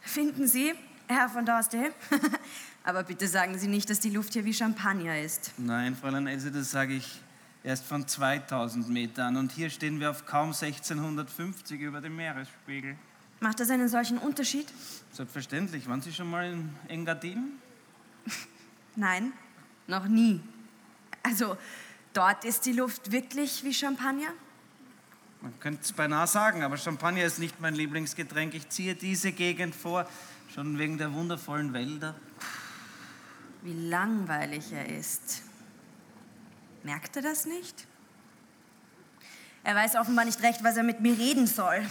[0.00, 0.74] Finden Sie,
[1.08, 1.92] Herr von Dorste?
[2.84, 5.52] Aber bitte sagen Sie nicht, dass die Luft hier wie Champagner ist.
[5.58, 7.20] Nein, Fräulein Else, das sage ich
[7.64, 9.36] erst von 2000 Metern.
[9.36, 12.96] Und hier stehen wir auf kaum 1650 über dem Meeresspiegel.
[13.40, 14.66] Macht das einen solchen Unterschied?
[15.12, 15.88] Selbstverständlich.
[15.88, 17.52] Waren Sie schon mal in Engadin?
[18.96, 19.32] Nein,
[19.88, 20.40] noch nie.
[21.22, 21.56] Also,
[22.12, 24.32] dort ist die Luft wirklich wie Champagner?
[25.40, 28.54] Man könnte es beinahe sagen, aber Champagner ist nicht mein Lieblingsgetränk.
[28.54, 30.08] Ich ziehe diese Gegend vor,
[30.54, 32.14] schon wegen der wundervollen Wälder.
[33.62, 35.42] Wie langweilig er ist.
[36.84, 37.86] Merkt er das nicht?
[39.64, 41.84] Er weiß offenbar nicht recht, was er mit mir reden soll.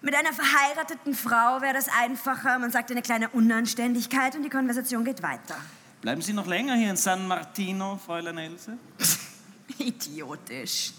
[0.00, 2.58] Mit einer verheirateten Frau wäre das einfacher.
[2.58, 5.56] Man sagt eine kleine Unanständigkeit und die Konversation geht weiter.
[6.00, 8.78] Bleiben Sie noch länger hier in San Martino, Fräulein Else?
[9.78, 10.92] Idiotisch.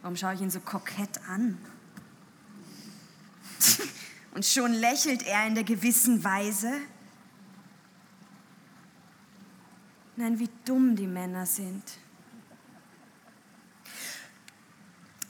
[0.00, 1.58] Warum schaue ich ihn so kokett an?
[4.34, 6.72] Und schon lächelt er in der gewissen Weise.
[10.16, 11.84] Nein, wie dumm die Männer sind.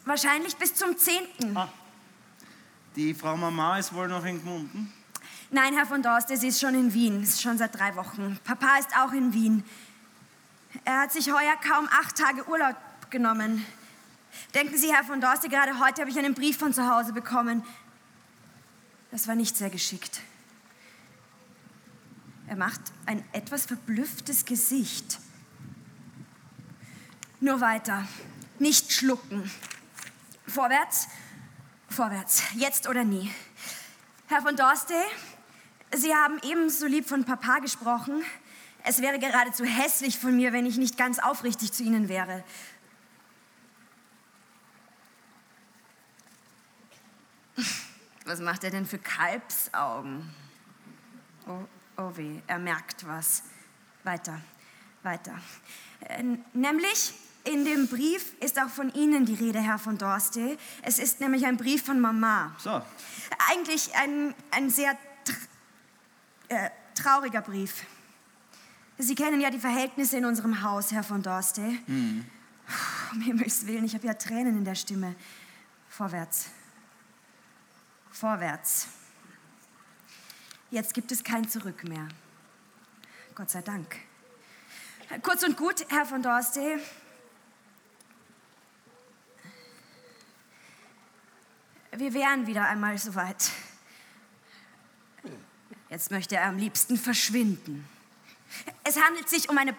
[0.04, 1.56] Wahrscheinlich bis zum 10.
[1.56, 1.68] Ah.
[2.96, 4.92] Die Frau Mama ist wohl noch in Gmunden.
[5.50, 7.22] Nein, Herr von Dorste, sie ist schon in Wien.
[7.22, 8.38] Ist schon seit drei Wochen.
[8.44, 9.64] Papa ist auch in Wien.
[10.84, 12.76] Er hat sich heuer kaum acht Tage Urlaub
[13.08, 13.64] genommen.
[14.54, 17.64] Denken Sie, Herr von Dorste, gerade heute habe ich einen Brief von zu Hause bekommen.
[19.10, 20.20] Das war nicht sehr geschickt.
[22.46, 25.18] Er macht ein etwas verblüfftes Gesicht.
[27.40, 28.06] Nur weiter.
[28.58, 29.50] Nicht schlucken.
[30.46, 31.08] Vorwärts,
[31.88, 32.42] vorwärts.
[32.54, 33.32] Jetzt oder nie.
[34.26, 34.94] Herr von Dorste,
[35.96, 38.22] Sie haben ebenso lieb von Papa gesprochen.
[38.84, 42.44] Es wäre geradezu hässlich von mir, wenn ich nicht ganz aufrichtig zu Ihnen wäre.
[48.24, 50.28] Was macht er denn für Kalbsaugen?
[51.46, 51.64] Oh,
[51.96, 53.42] oh weh, er merkt was.
[54.04, 54.40] Weiter,
[55.02, 55.34] weiter.
[56.00, 56.22] Äh,
[56.52, 60.58] nämlich in dem Brief ist auch von Ihnen die Rede, Herr von Dorste.
[60.82, 62.54] Es ist nämlich ein Brief von Mama.
[62.58, 62.82] So,
[63.50, 64.94] Eigentlich ein, ein sehr
[66.48, 67.84] äh, trauriger Brief.
[68.98, 71.62] Sie kennen ja die Verhältnisse in unserem Haus, Herr von Dorste.
[73.12, 75.14] Um Himmels Willen, ich habe ja Tränen in der Stimme.
[75.88, 76.50] Vorwärts.
[78.10, 78.88] Vorwärts.
[80.70, 82.08] Jetzt gibt es kein Zurück mehr.
[83.34, 83.96] Gott sei Dank.
[85.22, 86.80] Kurz und gut, Herr von Dorste.
[91.92, 93.50] Wir wären wieder einmal soweit.
[95.90, 97.88] Jetzt möchte er am liebsten verschwinden.
[98.84, 99.74] Es handelt sich um eine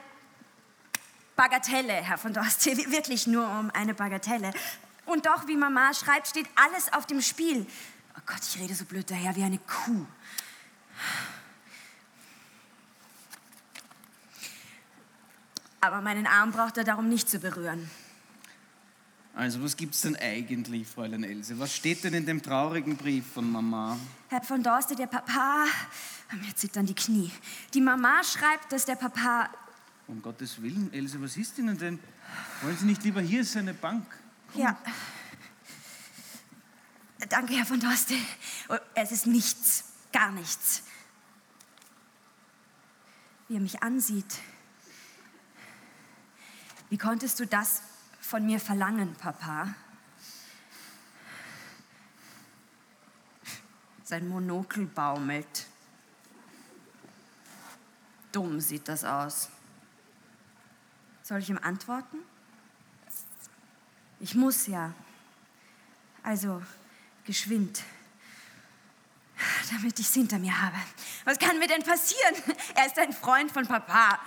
[1.35, 4.51] Bagatelle, Herr von Dorste, wirklich nur um eine Bagatelle.
[5.05, 7.65] Und doch, wie Mama schreibt, steht alles auf dem Spiel.
[8.17, 10.05] Oh Gott, ich rede so blöd daher wie eine Kuh.
[15.81, 17.89] Aber meinen Arm braucht er darum nicht zu berühren.
[19.39, 21.57] Also was gibt's denn eigentlich, Fräulein Else?
[21.59, 23.97] Was steht denn in dem traurigen Brief von Mama?
[24.27, 25.65] Herr von Dorste, der Papa,
[26.33, 27.31] mir zittern die Knie.
[27.73, 29.49] Die Mama schreibt, dass der Papa,
[30.07, 31.99] Um Gottes Willen, Else, was ist Ihnen denn?
[32.61, 34.05] Wollen Sie nicht lieber hier ist eine Bank?
[34.55, 34.77] ja.
[37.27, 38.13] Danke, Herr von Dorste.
[38.69, 40.83] Oh, Es ist nichts, gar nichts.
[43.49, 44.37] Wie er mich ansieht.
[46.89, 47.81] Wie konntest du das
[48.29, 49.73] von mir verlangen, Papa?
[54.03, 55.65] Sein Monokel baumelt.
[58.31, 59.49] Dumm sieht das aus.
[61.23, 62.19] Soll ich ihm antworten?
[64.19, 64.93] Ich muss ja.
[66.21, 66.61] Also
[67.25, 67.81] geschwind.
[69.71, 70.77] Damit ich es hinter mir habe.
[71.25, 72.35] Was kann mir denn passieren?
[72.75, 74.19] Er ist ein Freund von Papa.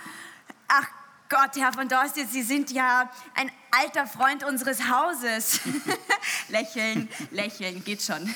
[0.67, 0.89] Ach
[1.29, 3.49] Gott, Herr von Dorste, Sie sind ja ein
[3.81, 5.61] alter Freund unseres Hauses.
[6.49, 8.33] lächeln, lächeln, geht schon.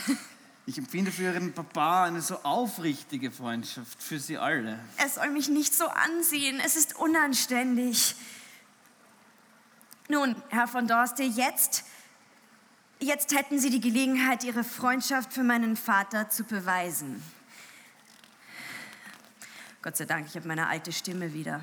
[0.66, 4.80] Ich empfinde für Ihren Papa eine so aufrichtige Freundschaft, für Sie alle.
[4.98, 6.60] Er soll mich nicht so ansehen.
[6.64, 8.16] Es ist unanständig.
[10.10, 11.84] Nun, Herr von Dorste, jetzt,
[13.00, 17.24] jetzt hätten Sie die Gelegenheit, Ihre Freundschaft für meinen Vater zu beweisen.
[19.82, 21.62] Gott sei Dank, ich habe meine alte Stimme wieder.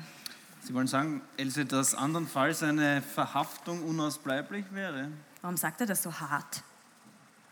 [0.65, 5.11] Sie wollen sagen, Else, dass andernfalls eine Verhaftung unausbleiblich wäre?
[5.43, 6.63] Warum sagt er das so hart?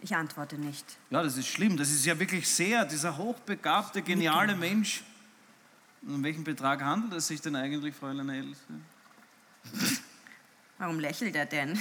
[0.02, 0.97] Ich antworte nicht.
[1.12, 1.78] Ja, das ist schlimm.
[1.78, 5.04] Das ist ja wirklich sehr, dieser hochbegabte, geniale Mensch.
[6.02, 8.62] Und um welchen Betrag handelt es sich denn eigentlich, Fräulein Else?
[10.80, 11.80] Warum lächelt er denn?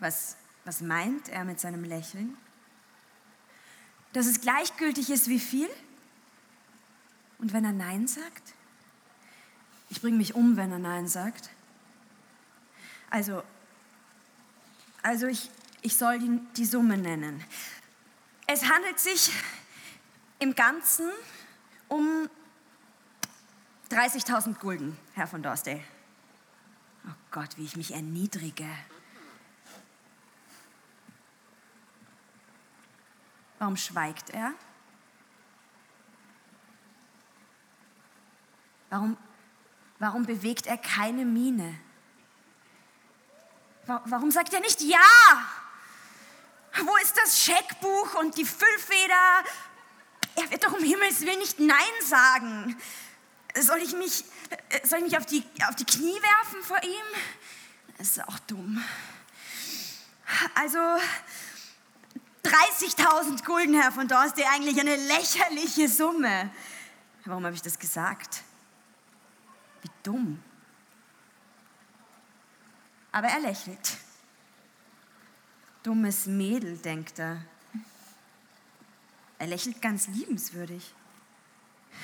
[0.00, 2.38] Was, was meint er mit seinem Lächeln?
[4.14, 5.68] Dass es gleichgültig ist, wie viel?
[7.36, 8.55] Und wenn er Nein sagt?
[9.88, 11.50] Ich bringe mich um, wenn er Nein sagt.
[13.10, 13.42] Also,
[15.02, 15.50] also ich,
[15.82, 17.42] ich soll die, die Summe nennen.
[18.46, 19.30] Es handelt sich
[20.38, 21.10] im Ganzen
[21.88, 22.28] um
[23.90, 25.82] 30.000 Gulden, Herr von Dorstey.
[27.06, 28.68] Oh Gott, wie ich mich erniedrige.
[33.58, 34.52] Warum schweigt er?
[38.90, 39.16] Warum,
[39.98, 41.74] warum bewegt er keine Miene?
[43.86, 44.98] Wa- Warum sagt er nicht Ja?
[46.84, 49.44] Wo ist das Scheckbuch und die Füllfeder?
[50.34, 52.76] Er wird doch um Himmels Willen nicht Nein sagen.
[53.58, 54.24] Soll ich mich,
[54.82, 57.20] soll ich mich auf, die, auf die Knie werfen vor ihm?
[57.96, 58.84] Das ist auch dumm.
[60.54, 60.78] Also
[62.44, 66.50] 30.000 Gulden, Herr von Dorste, eigentlich eine lächerliche Summe.
[67.24, 68.42] Warum habe ich das gesagt?
[69.86, 70.42] Wie dumm.
[73.12, 73.98] Aber er lächelt.
[75.84, 77.40] Dummes Mädel, denkt er.
[79.38, 80.92] Er lächelt ganz liebenswürdig.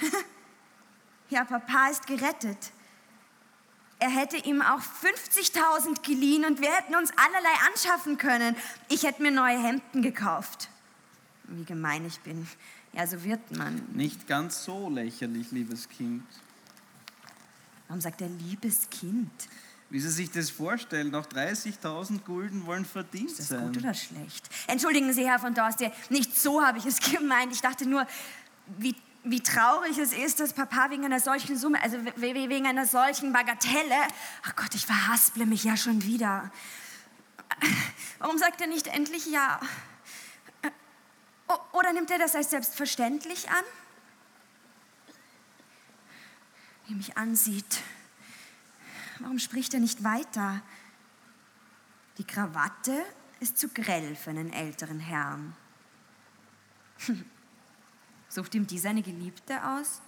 [1.30, 2.72] ja, Papa ist gerettet.
[3.98, 8.54] Er hätte ihm auch 50.000 geliehen und wir hätten uns allerlei anschaffen können.
[8.88, 10.68] Ich hätte mir neue Hemden gekauft.
[11.44, 12.46] Wie gemein ich bin.
[12.92, 13.84] Ja, so wird man.
[13.92, 16.22] Nicht ganz so lächerlich, liebes Kind.
[17.92, 19.30] Warum sagt er liebes Kind?
[19.90, 23.66] Wie Sie sich das vorstellen, noch 30.000 Gulden wollen verdient Ist das sein.
[23.66, 24.48] gut oder schlecht?
[24.66, 27.52] Entschuldigen Sie, Herr von Dorste, nicht so habe ich es gemeint.
[27.52, 28.06] Ich dachte nur,
[28.78, 32.66] wie, wie traurig es ist, dass Papa wegen einer solchen Summe, also we- we- wegen
[32.66, 33.94] einer solchen Bagatelle,
[34.42, 36.50] ach Gott, ich verhasple mich ja schon wieder.
[38.20, 39.60] Warum sagt er nicht endlich ja?
[41.46, 43.64] O- Oder nimmt er das als selbstverständlich an?
[46.92, 47.80] Wie mich ansieht.
[49.20, 50.60] Warum spricht er nicht weiter?
[52.18, 53.02] Die Krawatte
[53.40, 55.56] ist zu grell für einen älteren Herrn.
[58.28, 60.02] Sucht ihm die seine Geliebte aus?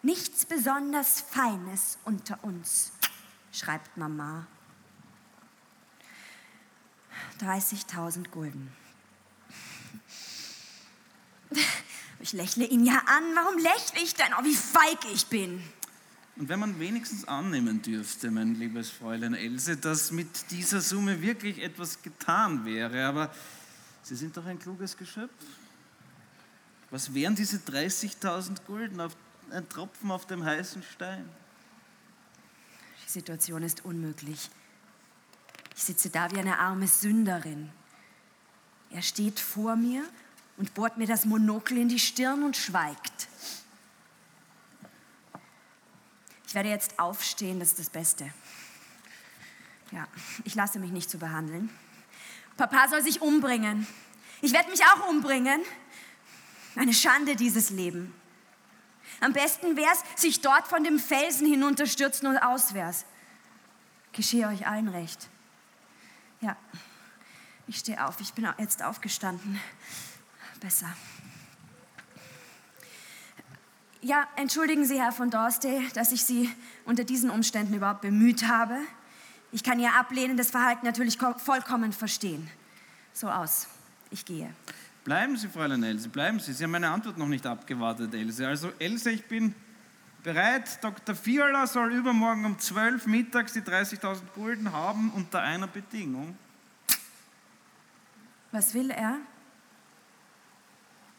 [0.00, 2.90] Nichts besonders Feines unter uns,
[3.52, 4.46] schreibt Mama.
[7.40, 8.72] 30.000 Gulden.
[12.20, 13.24] Ich lächle ihn ja an.
[13.34, 14.26] Warum lächle ich denn?
[14.38, 15.62] Oh, wie feig ich bin.
[16.36, 21.62] Und wenn man wenigstens annehmen dürfte, mein liebes Fräulein Else, dass mit dieser Summe wirklich
[21.62, 23.32] etwas getan wäre, aber
[24.02, 25.32] Sie sind doch ein kluges Geschöpf.
[26.90, 29.16] Was wären diese 30.000 Gulden auf
[29.50, 31.26] ein Tropfen auf dem heißen Stein?
[33.06, 34.50] Die Situation ist unmöglich.
[35.74, 37.70] Ich sitze da wie eine arme Sünderin.
[38.90, 40.04] Er steht vor mir
[40.56, 43.28] und bohrt mir das Monokel in die Stirn und schweigt.
[46.46, 48.32] Ich werde jetzt aufstehen, das ist das Beste.
[49.90, 50.06] Ja,
[50.44, 51.70] ich lasse mich nicht so behandeln.
[52.56, 53.86] Papa soll sich umbringen.
[54.40, 55.60] Ich werde mich auch umbringen.
[56.76, 58.14] Eine Schande, dieses Leben.
[59.20, 63.04] Am besten wär's, sich dort von dem Felsen hinunterstürzen und aus wär's.
[64.12, 65.28] Geschehe euch allen recht.
[66.40, 66.56] Ja,
[67.66, 68.20] ich stehe auf.
[68.20, 69.60] Ich bin jetzt aufgestanden.
[70.64, 70.88] Besser.
[74.00, 76.50] Ja, entschuldigen Sie, Herr von Dorste, dass ich Sie
[76.86, 78.78] unter diesen Umständen überhaupt bemüht habe.
[79.52, 82.50] Ich kann Ihr ablehnendes Verhalten natürlich ko- vollkommen verstehen.
[83.12, 83.66] So aus.
[84.10, 84.48] Ich gehe.
[85.04, 86.54] Bleiben Sie, Fräulein Else, bleiben Sie.
[86.54, 88.48] Sie haben meine Antwort noch nicht abgewartet, Else.
[88.48, 89.54] Also, Else, ich bin
[90.22, 90.82] bereit.
[90.82, 91.14] Dr.
[91.26, 96.38] Viola soll übermorgen um 12 mittags die 30.000 Gulden haben, unter einer Bedingung.
[98.50, 99.18] Was will er?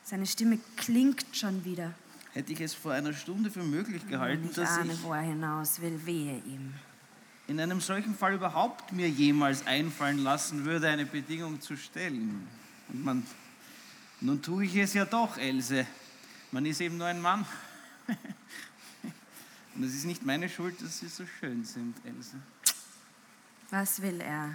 [0.08, 1.92] Seine Stimme klingt schon wieder.
[2.34, 5.22] Hätte ich es vor einer Stunde für möglich gehalten, Ich dass ahne, ich wo er
[5.22, 6.00] hinaus will.
[6.06, 6.76] Wehe ihm.
[7.48, 12.48] in einem solchen Fall überhaupt mir jemals einfallen lassen würde, eine Bedingung zu stellen.
[12.90, 13.26] Und man,
[14.22, 15.88] nun tue ich es ja doch, Else.
[16.52, 17.44] Man ist eben nur ein Mann.
[19.76, 22.36] Und es ist nicht meine Schuld, dass Sie so schön sind, Else.
[23.72, 24.54] Was will er?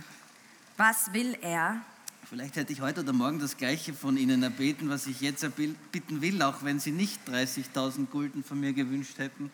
[0.76, 1.80] Was will er?
[2.28, 6.20] Vielleicht hätte ich heute oder morgen das Gleiche von Ihnen erbeten, was ich jetzt erbitten
[6.20, 9.50] will, auch wenn Sie nicht 30.000 Gulden von mir gewünscht hätten.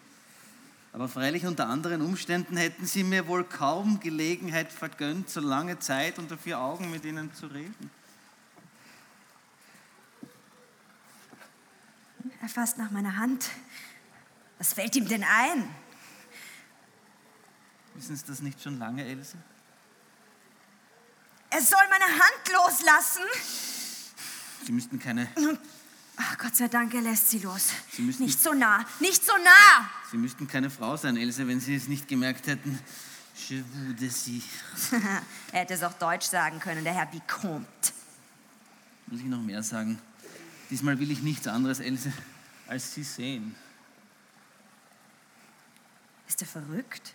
[0.92, 6.18] Aber freilich unter anderen Umständen hätten Sie mir wohl kaum Gelegenheit vergönnt, so lange Zeit
[6.18, 7.90] unter vier Augen mit Ihnen zu reden.
[12.40, 13.50] Er fasst nach meiner Hand.
[14.58, 15.68] Was fällt ihm denn ein?
[17.94, 19.36] Wissen Sie das nicht schon lange, Else?
[21.50, 23.22] Er soll meine Hand loslassen.
[24.64, 25.28] Sie müssten keine,
[26.16, 27.68] Ach, Gott sei Dank, er lässt sie los.
[27.92, 29.88] Sie müssen- Nicht so nah, nicht so nah.
[30.10, 32.78] Sie müssten keine Frau sein, Else, wenn Sie es nicht gemerkt hätten.
[33.48, 34.42] Je voudrais Sie.
[35.52, 37.92] er hätte es auch Deutsch sagen können, der Herr Vicomte.
[39.08, 40.00] Muss ich noch mehr sagen?
[40.70, 42.12] Diesmal will ich nichts anderes, Else,
[42.66, 43.54] als Sie sehen.
[46.26, 47.14] Ist er verrückt?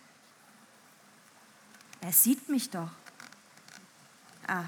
[2.00, 2.90] Er sieht mich doch.
[4.52, 4.66] Ah.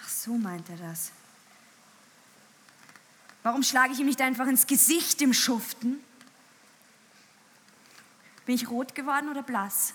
[0.00, 1.10] Ach, so meint er das.
[3.42, 6.04] Warum schlage ich ihm nicht einfach ins Gesicht im Schuften?
[8.44, 9.94] Bin ich rot geworden oder blass?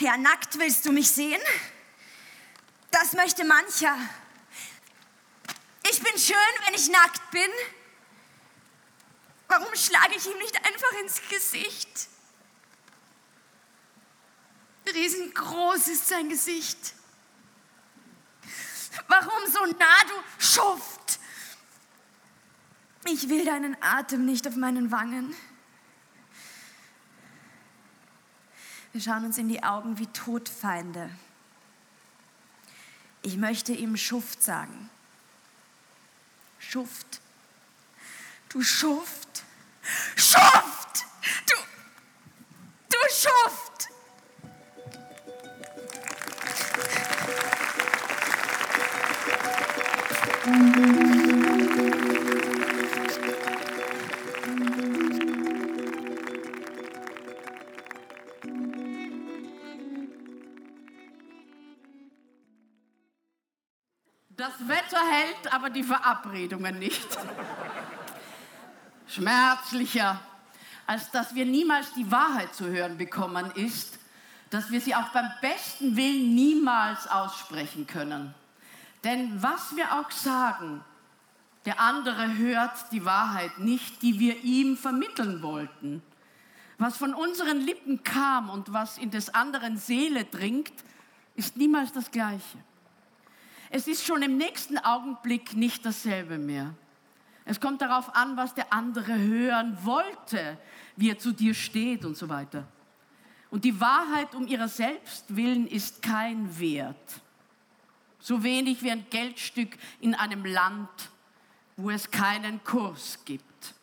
[0.00, 1.40] Ja, nackt willst du mich sehen?
[2.90, 3.94] Das möchte mancher.
[5.90, 7.50] Ich bin schön, wenn ich nackt bin.
[9.48, 12.08] Warum schlage ich ihm nicht einfach ins Gesicht?
[14.86, 16.94] Riesengroß ist sein Gesicht.
[19.08, 21.18] Warum so nah, du Schuft?
[23.04, 25.34] Ich will deinen Atem nicht auf meinen Wangen.
[28.92, 31.10] Wir schauen uns in die Augen wie Todfeinde.
[33.22, 34.90] Ich möchte ihm Schuft sagen.
[36.58, 37.20] Schuft.
[38.48, 39.44] Du Schuft.
[40.16, 41.04] Schuft!
[41.46, 41.56] Du,
[42.90, 43.88] du Schuft!
[50.44, 50.50] Das
[64.66, 67.06] Wetter hält, aber die Verabredungen nicht.
[69.06, 70.20] Schmerzlicher,
[70.88, 74.00] als dass wir niemals die Wahrheit zu hören bekommen, ist,
[74.50, 78.34] dass wir sie auch beim besten Willen niemals aussprechen können.
[79.04, 80.84] Denn was wir auch sagen,
[81.64, 86.02] der andere hört die Wahrheit nicht, die wir ihm vermitteln wollten.
[86.78, 90.72] Was von unseren Lippen kam und was in des anderen Seele dringt,
[91.36, 92.58] ist niemals das Gleiche.
[93.70, 96.74] Es ist schon im nächsten Augenblick nicht dasselbe mehr.
[97.44, 100.58] Es kommt darauf an, was der andere hören wollte,
[100.96, 102.66] wie er zu dir steht und so weiter.
[103.50, 107.21] Und die Wahrheit um ihrer selbst willen ist kein Wert.
[108.24, 109.70] So wenig wie ein Geldstück
[110.00, 110.88] in einem Land,
[111.76, 113.74] wo es keinen Kurs gibt.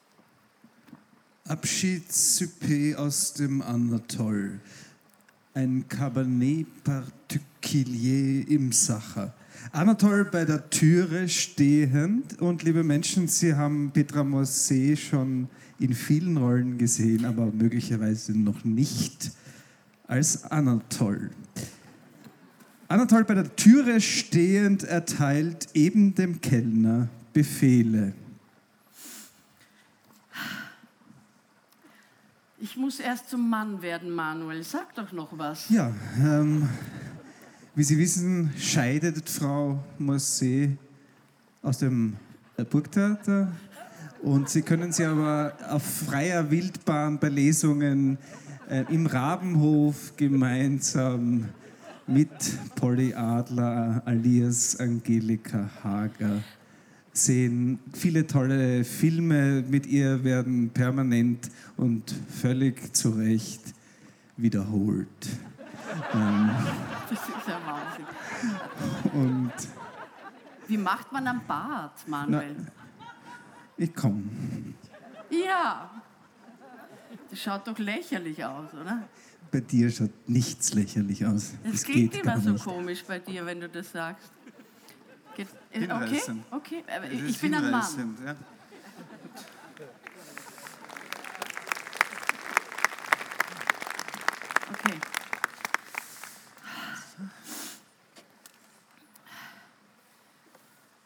[1.45, 4.61] Abschiedssouper aus dem Anatol.
[5.53, 9.33] Ein Cabernet Particulier im Sacher.
[9.73, 12.39] Anatol bei der Türe stehend.
[12.39, 18.63] Und liebe Menschen, Sie haben Petra Mosse schon in vielen Rollen gesehen, aber möglicherweise noch
[18.63, 19.31] nicht
[20.07, 21.29] als Anatol.
[22.91, 28.13] Anatol bei der Türe stehend erteilt eben dem Kellner Befehle.
[32.59, 34.63] Ich muss erst zum Mann werden, Manuel.
[34.63, 35.69] Sag doch noch was.
[35.69, 36.67] Ja, ähm,
[37.75, 40.75] wie Sie wissen, scheidet Frau Mosse
[41.61, 42.15] aus dem
[42.71, 43.51] Burgtheater
[44.23, 48.17] und Sie können sie aber auf freier Wildbahn bei Lesungen
[48.67, 51.49] äh, im Rabenhof gemeinsam
[52.09, 52.29] mit
[52.75, 56.41] Polly Adler alias Angelika Hager
[57.13, 57.79] sehen.
[57.93, 63.61] Viele tolle Filme mit ihr werden permanent und völlig zu Recht
[64.37, 65.07] wiederholt.
[66.13, 66.49] Ähm,
[67.09, 69.11] Das ist ja Wahnsinn.
[69.13, 69.53] und
[70.67, 72.55] Wie macht man am Bart, Manuel?
[73.77, 74.23] ich komme.
[75.29, 75.89] Ja.
[77.29, 79.03] Das schaut doch lächerlich aus, oder?
[79.51, 81.53] Bei dir schaut nichts lächerlich aus.
[81.63, 82.63] Es klingt geht immer so nicht.
[82.63, 84.31] komisch bei dir, wenn du das sagst.
[85.35, 86.21] Geht, äh, okay,
[86.51, 86.83] okay.
[86.95, 88.17] Aber ich, ich bin ein Mann.
[88.25, 88.35] Ja.
[94.71, 94.99] Okay.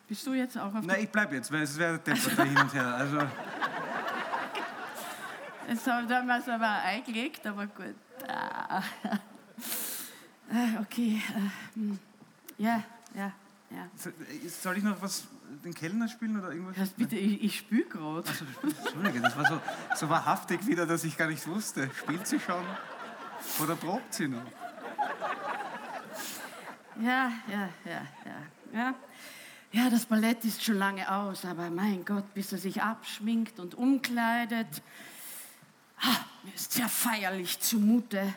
[0.07, 2.57] Bist du jetzt auch auf Nein, ich bleib jetzt, weil es wäre deppert da hin
[2.57, 2.95] und her.
[2.95, 3.19] Also,
[5.67, 7.95] Jetzt haben wir es aber eingelegt, aber gut.
[8.27, 8.83] Ah.
[10.51, 11.19] Ah, Okay.
[11.29, 11.97] äh, hm.
[12.59, 12.83] Ja,
[13.15, 13.31] ja,
[13.71, 13.87] ja.
[14.47, 15.23] soll ich noch was,
[15.63, 16.77] den Kellner spielen oder irgendwas?
[16.77, 18.29] Hörst bitte, ich, ich spüle gerade.
[18.29, 19.59] Also, Entschuldige, das war so,
[19.95, 21.89] so wahrhaftig wieder, dass ich gar nicht wusste.
[21.97, 22.63] Spielt sie schon?
[23.63, 24.43] Oder probt sie noch?
[27.01, 28.95] Ja, ja, ja, ja, ja.
[29.71, 33.73] Ja, das Ballett ist schon lange aus, aber mein Gott, bis er sich abschminkt und
[33.73, 34.83] umkleidet.
[36.03, 38.33] Ah, mir ist sehr feierlich zumute.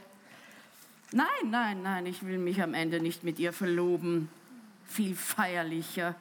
[1.13, 4.29] Nein, nein, nein, ich will mich am Ende nicht mit ihr verloben.
[4.87, 6.15] Viel feierlicher.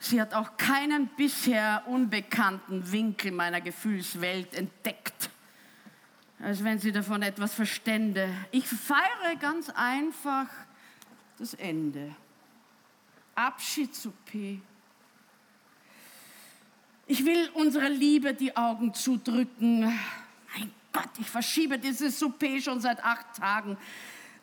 [0.00, 5.30] Sie hat auch keinen bisher unbekannten Winkel meiner Gefühlswelt entdeckt,
[6.40, 8.28] als wenn sie davon etwas verstände.
[8.50, 10.48] Ich feiere ganz einfach
[11.38, 12.16] das Ende.
[13.36, 14.60] Abschiedssuppe.
[17.06, 19.92] Ich will unserer Liebe die Augen zudrücken.
[20.92, 23.76] Gott, ich verschiebe dieses Souper schon seit acht Tagen.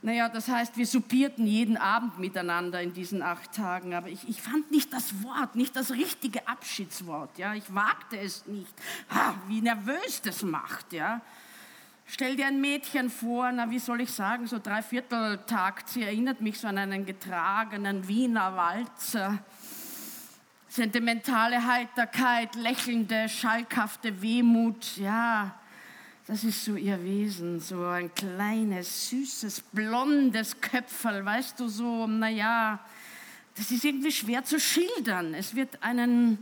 [0.02, 4.42] Naja, das heißt, wir suppierten jeden Abend miteinander in diesen acht Tagen, aber ich, ich
[4.42, 7.38] fand nicht das Wort, nicht das richtige Abschiedswort.
[7.38, 7.54] Ja?
[7.54, 8.74] Ich wagte es nicht.
[9.14, 10.94] Ha, wie nervös das macht.
[10.94, 11.20] Ja?
[12.06, 15.90] Stell dir ein Mädchen vor, na wie soll ich sagen, so Dreivierteltakt.
[15.90, 19.38] Sie erinnert mich so an einen getragenen Wiener Walzer.
[20.70, 25.59] Sentimentale Heiterkeit, lächelnde, schalkhafte Wehmut, ja,
[26.30, 32.78] das ist so ihr Wesen, so ein kleines, süßes, blondes Köpferl, weißt du, so, naja,
[33.56, 35.34] das ist irgendwie schwer zu schildern.
[35.34, 36.38] Es wird einen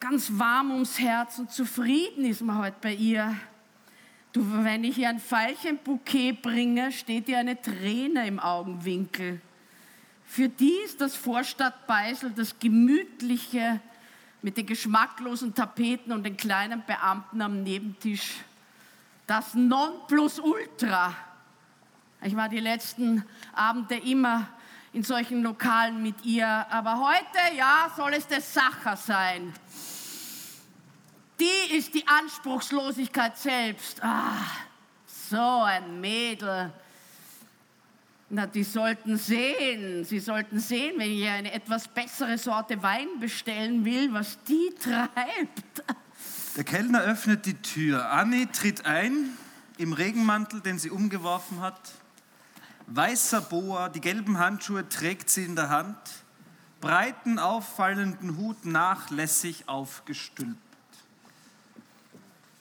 [0.00, 3.36] ganz warm ums Herz und zufrieden ist man heute bei ihr.
[4.32, 9.42] Du, wenn ich ihr ein Veilchenbouquet bringe, steht ihr eine Träne im Augenwinkel.
[10.24, 13.78] Für die ist das Vorstadtbeisel das gemütliche
[14.40, 18.36] mit den geschmacklosen Tapeten und den kleinen Beamten am Nebentisch
[19.32, 21.14] das Nonplusultra.
[22.20, 23.24] Ich war die letzten
[23.54, 24.46] Abende immer
[24.92, 29.54] in solchen Lokalen mit ihr, aber heute, ja, soll es der Sacher sein.
[31.40, 34.04] Die ist die Anspruchslosigkeit selbst.
[34.04, 34.36] Ah,
[35.06, 36.70] so ein Mädel.
[38.28, 43.82] Na, die sollten sehen, sie sollten sehen, wenn ich eine etwas bessere Sorte Wein bestellen
[43.82, 45.82] will, was die treibt.
[46.56, 48.10] Der Kellner öffnet die Tür.
[48.10, 49.30] Annie tritt ein
[49.78, 51.80] im Regenmantel, den sie umgeworfen hat.
[52.88, 55.96] Weißer Boa, die gelben Handschuhe trägt sie in der Hand.
[56.82, 60.58] Breiten, auffallenden Hut nachlässig aufgestülpt.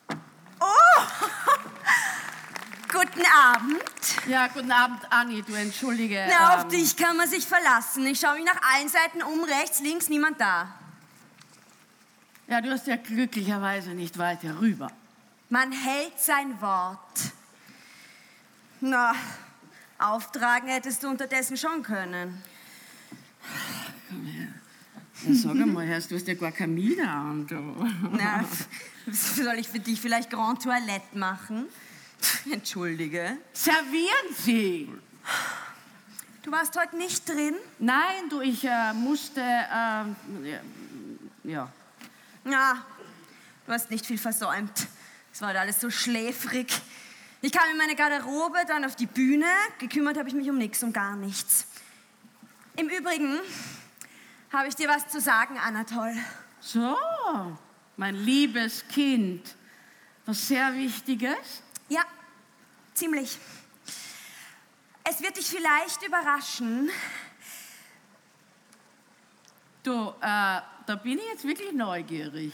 [2.92, 3.84] Guten Abend.
[4.28, 6.28] Ja, guten Abend, Anni, du entschuldige.
[6.30, 8.06] Na, auf ähm, dich kann man sich verlassen.
[8.06, 10.68] Ich schaue mich nach allen Seiten um, rechts, links, niemand da.
[12.52, 14.92] Ja, du hast ja glücklicherweise nicht weiter rüber.
[15.48, 17.32] Man hält sein Wort.
[18.82, 19.16] Na,
[19.98, 22.44] auftragen hättest du unterdessen schon können.
[24.12, 27.48] Ja, sag einmal, Herrst, du hast ja gar keine Miene an.
[27.48, 27.56] Du.
[28.18, 28.44] Na,
[29.10, 31.68] soll ich für dich vielleicht Grand Toilette machen?
[32.52, 33.38] Entschuldige.
[33.54, 34.90] Servieren Sie!
[36.42, 37.56] Du warst heute nicht drin?
[37.80, 40.18] Nein, du, ich äh, musste, ähm,
[41.46, 41.72] ja,
[42.46, 42.84] Ja,
[43.68, 44.88] du hast nicht viel versäumt.
[45.32, 46.74] Es war halt alles so schläfrig.
[47.42, 49.46] Ich kam in meine Garderobe, dann auf die Bühne.
[49.78, 51.68] Gekümmert habe ich mich um nichts, um gar nichts.
[52.76, 53.40] Im Übrigen
[54.52, 56.16] habe ich dir was zu sagen, Anatol.
[56.60, 56.98] So,
[57.98, 59.56] mein liebes Kind,
[60.26, 61.64] was sehr Wichtiges.
[61.90, 62.04] Ja,
[62.94, 63.38] ziemlich.
[65.04, 66.90] Es wird dich vielleicht überraschen.
[69.84, 72.54] Du, äh, da bin ich jetzt wirklich neugierig.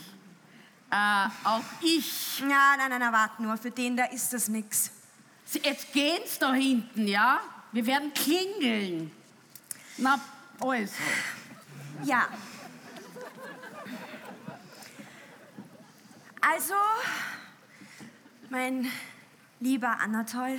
[0.89, 2.39] Äh, auch ich.
[2.39, 3.57] Ja, nein, nein, nein, warte nur.
[3.57, 4.91] Für den da ist das nix.
[5.45, 7.41] Sie- Jetzt gehen's da hinten, ja?
[7.73, 9.11] Wir werden klingeln.
[9.97, 10.19] Na,
[10.61, 10.93] also.
[12.03, 12.27] Ja.
[16.39, 16.73] Also,
[18.49, 18.89] mein
[19.59, 20.57] lieber Anatol,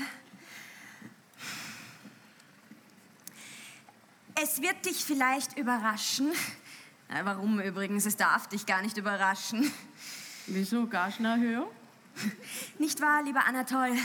[4.43, 6.33] es wird dich vielleicht überraschen.
[7.09, 8.07] Na, warum übrigens?
[8.07, 9.71] Es darf dich gar nicht überraschen.
[10.47, 11.69] Wieso Gagenerhöhung?
[12.79, 13.97] Nicht wahr, lieber Anatol?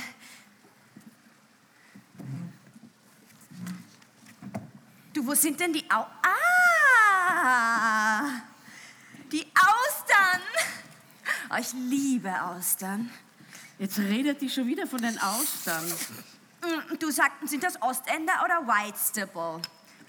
[5.14, 6.06] Du, wo sind denn die Au...
[6.22, 6.42] Ah!
[9.32, 10.42] Die Austern!
[11.50, 13.10] Oh, ich liebe Austern.
[13.80, 15.84] Jetzt redet die schon wieder von den Austern.
[16.62, 19.62] Mm, Du sagten, sind das Ostender oder Whitestable?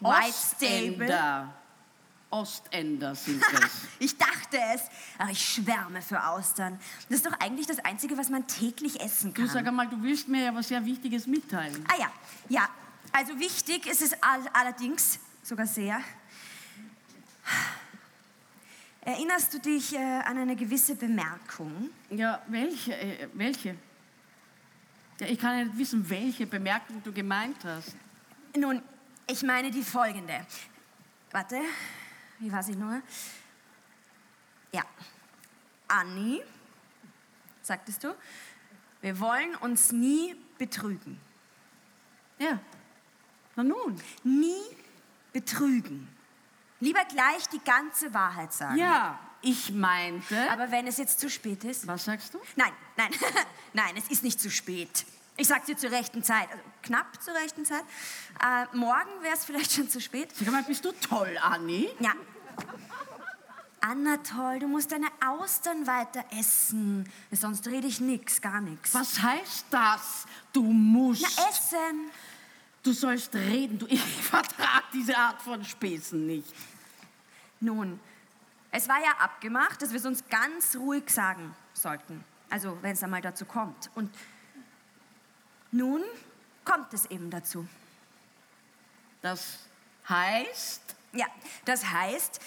[0.03, 1.53] Ostender.
[2.31, 3.71] Ostender sind das.
[4.01, 4.83] Ich dachte es,
[5.19, 6.79] aber ich schwärme für Austern.
[7.09, 9.51] Das ist doch eigentlich das Einzige, was man täglich essen Du kann.
[9.51, 11.85] sag einmal, du willst mir ja was sehr Wichtiges mitteilen.
[11.89, 12.11] Ah ja,
[12.49, 12.69] ja.
[13.13, 16.01] Also wichtig ist es all allerdings, sogar sehr.
[19.03, 21.91] Erinnerst du dich äh, an eine gewisse Bemerkung?
[22.11, 22.97] Ja, welche?
[22.97, 23.77] Äh, welche?
[25.21, 27.95] Ja, ich kann ja nicht wissen, welche Bemerkung du gemeint hast.
[28.57, 28.81] Nun,
[29.27, 30.47] ich meine die folgende.
[31.31, 31.61] Warte,
[32.39, 33.03] wie war sie nur?
[34.73, 34.83] Ja.
[35.89, 36.43] Anni,
[37.63, 38.15] sagtest du,
[39.01, 41.21] wir wollen uns nie betrügen.
[42.39, 42.59] Ja.
[43.57, 44.01] Na nun.
[44.23, 44.63] Nie
[45.33, 46.09] betrügen.
[46.81, 48.79] Lieber gleich die ganze Wahrheit sagen.
[48.79, 50.51] Ja, ich meinte.
[50.51, 51.87] Aber wenn es jetzt zu spät ist?
[51.87, 52.41] was sagst du?
[52.57, 53.11] Nein, nein,
[53.73, 55.07] nein, es ist nicht zu spät.
[55.37, 57.83] Ich sag's dir zur rechten Zeit, also knapp zur rechten Zeit.
[58.41, 60.29] Äh, morgen wäre es vielleicht schon zu spät.
[60.35, 61.89] Sag mal, bist du toll, Anni?
[61.99, 62.13] Ja.
[63.81, 67.11] Anna, toll, du musst deine Austern weiter essen.
[67.33, 68.95] Sonst rede ich nix, gar nix.
[68.95, 70.25] Was heißt das?
[70.53, 71.23] Du musst.
[71.23, 72.11] Na, essen.
[72.83, 73.79] Du sollst reden.
[73.79, 76.55] Du, ich vertrag diese Art von Späßen nicht.
[77.61, 77.99] Nun,
[78.71, 82.25] es war ja abgemacht, dass wir es uns ganz ruhig sagen sollten.
[82.51, 83.91] Also, wenn es einmal dazu kommt.
[83.95, 84.15] Und
[85.75, 86.03] nun
[86.65, 87.67] kommt es eben dazu.
[89.21, 89.59] Das
[90.09, 91.27] heißt, Ja,
[91.65, 92.41] das heißt,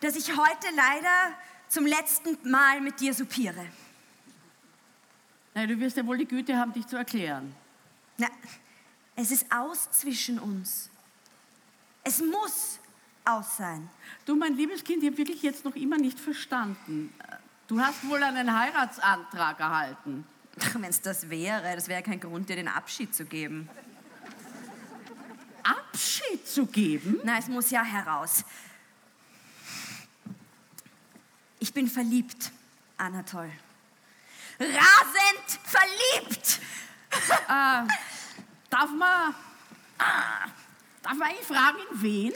[0.00, 1.32] dass ich heute leider
[1.68, 3.66] zum letzten Mal mit dir supiere.
[5.54, 7.54] na, du wirst ja wohl die Güte haben, dich zu erklären.
[8.18, 8.28] Na,
[9.14, 10.90] es ist aus zwischen uns.
[12.04, 12.78] Es muss
[13.24, 13.88] aus sein.
[14.24, 17.12] Du, mein liebes Kind, ich habe wirklich jetzt noch immer nicht verstanden.
[17.66, 20.24] Du hast wohl einen Heiratsantrag erhalten.
[20.56, 23.68] Wenn es das wäre, das wäre kein Grund, dir den Abschied zu geben.
[25.62, 27.20] Abschied zu geben?
[27.24, 28.44] Na, es muss ja heraus.
[31.58, 32.52] Ich bin verliebt,
[32.96, 33.50] Anatol.
[34.58, 36.60] Rasend verliebt!
[38.70, 39.34] Darf man,
[41.02, 42.32] darf man eigentlich fragen, in wen?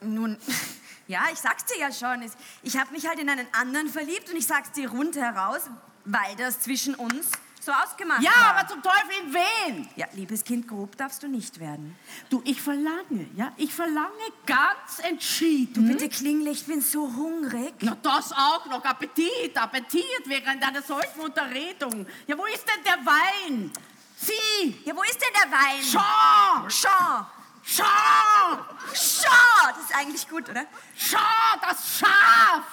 [0.00, 0.38] Nun,
[1.08, 2.30] ja, ich sag's dir ja schon.
[2.62, 5.62] Ich habe mich halt in einen anderen verliebt und ich sag's dir rundheraus,
[6.04, 7.30] weil das zwischen uns
[7.60, 8.56] so ausgemacht Ja, war.
[8.58, 9.88] aber zum Teufel in wen?
[9.96, 11.96] Ja, liebes Kind, grob darfst du nicht werden.
[12.28, 14.10] Du, ich verlange, ja, ich verlange
[14.44, 15.88] ganz entschieden.
[15.88, 17.72] Bitte klingle, ich bin so hungrig.
[17.80, 18.84] Na, das auch noch.
[18.84, 22.06] Appetit, Appetit während einer solchen Unterredung.
[22.26, 23.72] Ja, wo ist denn der Wein?
[24.16, 24.80] Sie!
[24.84, 25.82] Ja, wo ist denn der Wein?
[25.82, 26.68] Schau!
[26.68, 27.26] Schau!
[27.62, 28.58] Schau!
[28.92, 29.68] Schau!
[29.74, 30.66] Das ist eigentlich gut, oder?
[30.96, 31.18] Schau,
[31.62, 32.64] das Schaf!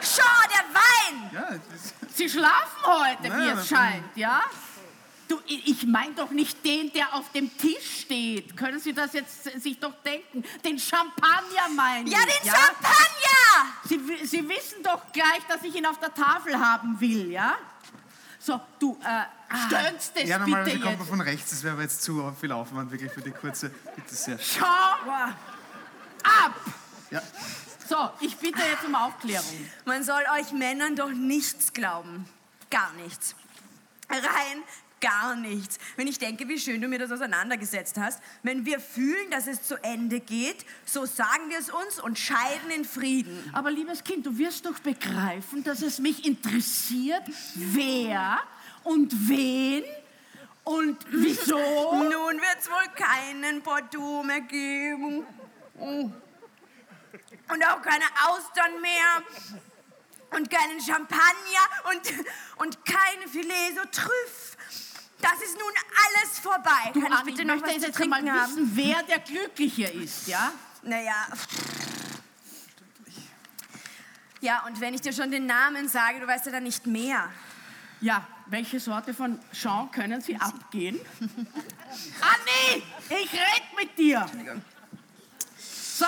[0.00, 1.30] Schau, der Wein!
[1.34, 4.42] Ja, das, Sie schlafen heute, wie Ja, es das- scheint, ja?
[5.28, 8.56] Du, ich meine doch nicht den, der auf dem Tisch steht.
[8.56, 10.42] Können Sie das jetzt sich doch denken?
[10.64, 13.76] Den Champagner meine Ja, den Champagner!
[13.84, 17.54] Sie, Sie wissen doch gleich, dass ich ihn auf der Tafel haben will, ja?
[18.40, 21.08] So, du, äh, stönst es Ja, bitte normalerweise kommt man jetzt.
[21.10, 23.70] von rechts, das wäre aber jetzt zu viel Aufwand wirklich für die kurze.
[23.94, 24.36] Bitte sehr.
[24.40, 26.54] Schau ab!
[27.12, 27.22] Ja.
[27.90, 29.68] So, ich bitte jetzt um Aufklärung.
[29.84, 32.24] Man soll euch Männern doch nichts glauben.
[32.70, 33.34] Gar nichts.
[34.08, 34.62] Rein
[35.00, 35.78] gar nichts.
[35.96, 38.22] Wenn ich denke, wie schön du mir das auseinandergesetzt hast.
[38.44, 42.70] Wenn wir fühlen, dass es zu Ende geht, so sagen wir es uns und scheiden
[42.72, 43.50] in Frieden.
[43.52, 47.24] Aber liebes Kind, du wirst doch begreifen, dass es mich interessiert,
[47.56, 48.38] wer
[48.84, 49.82] und wen
[50.62, 51.56] und wieso.
[51.56, 55.24] Nun wird es wohl keinen Bordeaux mehr geben.
[55.76, 56.08] Oh.
[57.52, 59.22] Und auch keine Austern mehr.
[60.36, 62.00] Und keinen Champagner und,
[62.56, 64.56] und kein Filet so trüff.
[65.20, 65.72] Das ist nun
[66.06, 66.90] alles vorbei.
[66.94, 68.52] Du, Kann ich Anni, bitte ich noch möchte was jetzt zu einmal haben?
[68.56, 70.52] wissen, wer der Glückliche ist, ja?
[70.82, 71.26] Naja.
[74.40, 77.28] Ja, und wenn ich dir schon den Namen sage, du weißt ja dann nicht mehr.
[78.00, 80.98] Ja, welche Sorte von Jean können Sie abgehen?
[81.20, 84.26] Anni, ich red mit dir.
[85.58, 86.06] So,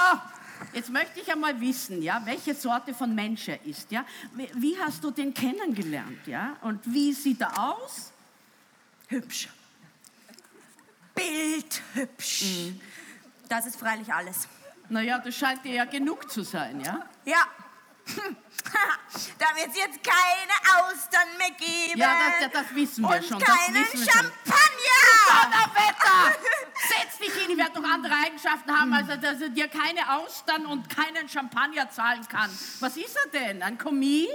[0.73, 4.05] jetzt möchte ich einmal wissen, ja, welche Sorte von Mensch er ist, ja?
[4.55, 6.57] Wie- hast du den kennengelernt, ja?
[6.63, 8.13] Und wie sieht er aus?
[9.09, 9.49] Hübsch.
[11.15, 12.45] Bildhübsch.
[13.49, 14.49] Das ist freilich alles.
[14.89, 17.07] Naja, das scheint dir ja genug zu sein, ja?
[17.25, 17.47] Ja.
[19.39, 21.99] da wird es jetzt keine Austern mehr geben.
[22.01, 23.39] Ja, das, das, das wissen wir Und schon.
[23.41, 23.85] Das keinen.
[23.87, 24.63] Champagner.
[25.29, 26.39] Donnerwetter!
[26.75, 30.67] Setz dich hin, ich werde doch andere Eigenschaften haben, als dass er dir keine Austern
[30.67, 32.51] und keinen Champagner zahlen kann.
[32.81, 33.63] Was ist er denn?
[33.63, 34.29] Ein Kommis?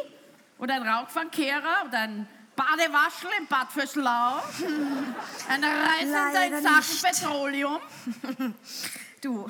[0.58, 1.86] Oder ein Rauchfangkehrer?
[1.88, 4.38] Oder ein Badewaschel im Bad Vöslau?
[5.50, 7.04] Ein Reisender in Sachen nicht.
[7.04, 7.82] Petroleum?
[9.22, 9.48] Du,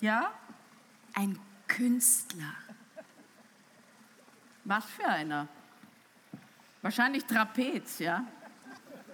[0.00, 0.32] Ja?
[1.14, 1.38] ein
[1.78, 2.54] Künstler.
[4.64, 5.46] Was für einer?
[6.82, 8.24] Wahrscheinlich Trapez, ja?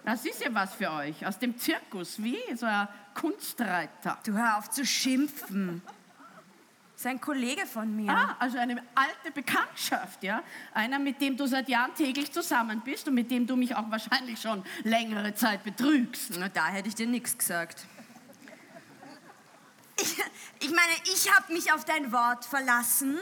[0.03, 1.27] Das ist ja was für euch.
[1.27, 4.19] Aus dem Zirkus, wie so ein Kunstreiter.
[4.25, 5.83] Du hör auf zu schimpfen.
[6.97, 8.11] Ist ein Kollege von mir.
[8.11, 10.43] Ah, also eine alte Bekanntschaft, ja?
[10.73, 13.91] Einer, mit dem du seit Jahren täglich zusammen bist und mit dem du mich auch
[13.91, 16.39] wahrscheinlich schon längere Zeit betrügst.
[16.39, 17.87] Na, da hätte ich dir nichts gesagt.
[20.01, 20.17] Ich,
[20.61, 23.19] ich meine, ich habe mich auf dein Wort verlassen.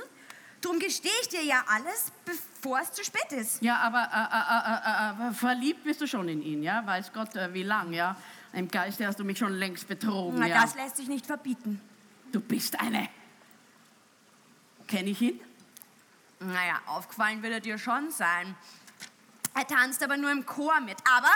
[0.60, 3.60] Darum gestehe ich dir ja alles, bevor es zu spät ist.
[3.62, 6.86] Ja, aber äh, äh, äh, äh, verliebt bist du schon in ihn, ja?
[6.86, 8.16] Weiß Gott, äh, wie lang, ja?
[8.52, 10.62] Im Geiste hast du mich schon längst betrogen, Na, ja?
[10.62, 11.80] das lässt sich nicht verbieten.
[12.30, 13.08] Du bist eine.
[14.86, 15.40] Kenn ich ihn?
[16.38, 18.54] Naja, aufgefallen wird er dir schon sein.
[19.54, 20.96] Er tanzt aber nur im Chor mit.
[21.16, 21.30] Aber,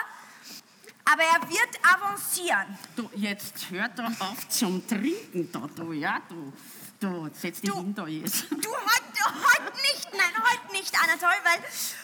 [1.10, 2.78] aber er wird avancieren.
[2.96, 6.20] Du, jetzt hör doch auf zum Trinken da, du, ja?
[6.28, 6.52] Du,
[7.00, 8.46] du setz dich Du- hin da jetzt.
[8.50, 11.62] Du, heute, heute nicht, nein, heute nicht, Anatol, weil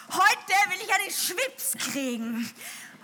[0.08, 2.48] heute will ich einen Schwips kriegen.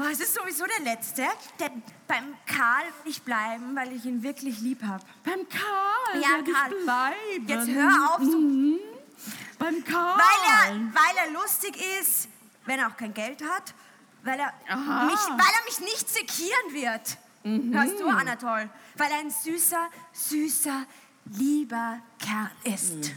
[0.00, 1.26] Oh, es ist sowieso der Letzte.
[1.58, 5.04] Denn beim Karl will ich bleiben, weil ich ihn wirklich lieb habe.
[5.24, 6.70] Beim Karl Ja, Karl.
[6.84, 7.48] bleiben.
[7.48, 8.78] Jetzt hör auf, so, Mhm.
[9.58, 10.16] Beim Karl.
[10.18, 12.28] weil, er, weil er lustig ist,
[12.64, 13.74] wenn er auch kein Geld hat,
[14.22, 15.04] weil er, Aha.
[15.04, 17.18] mich, weil er mich nicht sekieren wird.
[17.72, 18.68] Hörst du, Anatol?
[18.96, 20.84] Weil er ein süßer, süßer,
[21.24, 23.12] lieber Kerl ist.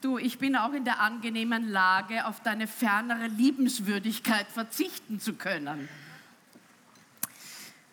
[0.00, 5.88] Du, ich bin auch in der angenehmen Lage, auf deine fernere Liebenswürdigkeit verzichten zu können.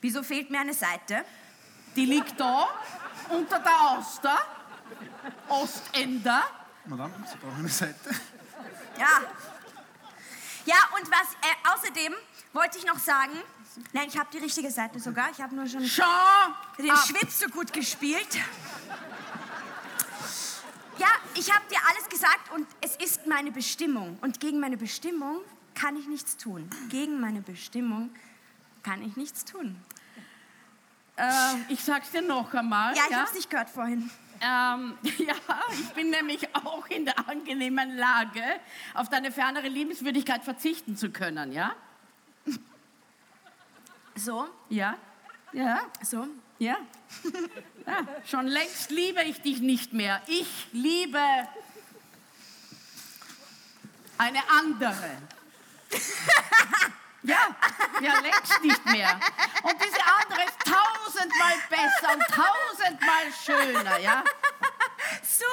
[0.02, 1.26] Wieso fehlt mir eine Seite?
[1.96, 2.68] Die liegt da,
[3.30, 4.38] unter der Auster,
[5.50, 6.44] Ostender.
[6.86, 8.10] Madame, Sie brauchen eine Seite.
[8.98, 9.22] Ja.
[10.68, 12.14] Ja, und was, äh, außerdem
[12.52, 13.32] wollte ich noch sagen,
[13.94, 16.04] nein, ich habe die richtige Seite sogar, ich habe nur schon Schau
[16.78, 17.00] den ab.
[17.08, 18.28] Schwitz so gut gespielt.
[20.98, 24.18] Ja, ich habe dir alles gesagt und es ist meine Bestimmung.
[24.20, 25.40] Und gegen meine Bestimmung
[25.74, 26.70] kann ich nichts tun.
[26.90, 28.14] Gegen meine Bestimmung
[28.84, 29.82] kann ich nichts tun.
[31.16, 32.94] Äh, ich sag's dir noch einmal.
[32.94, 34.12] Ja, ich hab's nicht gehört vorhin.
[34.42, 35.36] Ähm, ja,
[35.72, 38.44] ich bin nämlich auch in der angenehmen Lage,
[38.94, 41.76] auf deine fernere Liebenswürdigkeit verzichten zu können, ja?
[44.16, 44.98] So, Ja?
[45.54, 45.82] Ja?
[46.02, 46.28] so.
[46.60, 46.78] Ja?
[47.86, 48.08] ja?
[48.26, 50.22] Schon längst liebe ich dich nicht mehr.
[50.28, 51.20] Ich liebe
[54.18, 55.10] eine andere.
[57.28, 57.56] Ja,
[58.02, 59.20] ja, längst nicht mehr.
[59.64, 64.24] Und diese andere ist tausendmal besser und tausendmal schöner, ja?
[65.24, 65.46] So,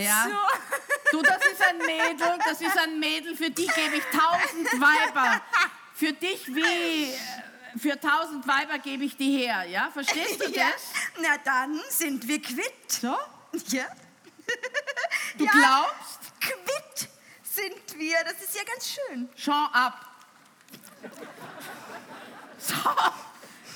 [0.00, 0.26] Ja.
[0.28, 1.16] so.
[1.18, 5.40] Du, das ist ein Mädel, das ist ein Mädel, für die gebe ich tausend Weiber.
[5.94, 7.18] Für dich wie, äh,
[7.78, 9.90] für tausend Weiber gebe ich die her, ja?
[9.92, 10.82] Verstehst du Ja, das?
[11.20, 12.90] na dann sind wir quitt.
[12.92, 13.16] So?
[13.68, 13.84] Ja.
[15.36, 15.50] Du Ja.
[15.52, 16.20] glaubst?
[16.40, 17.08] Quitt
[17.42, 18.16] sind wir.
[18.24, 19.28] Das ist ja ganz schön.
[19.36, 20.06] Schau ab.
[22.58, 22.74] So,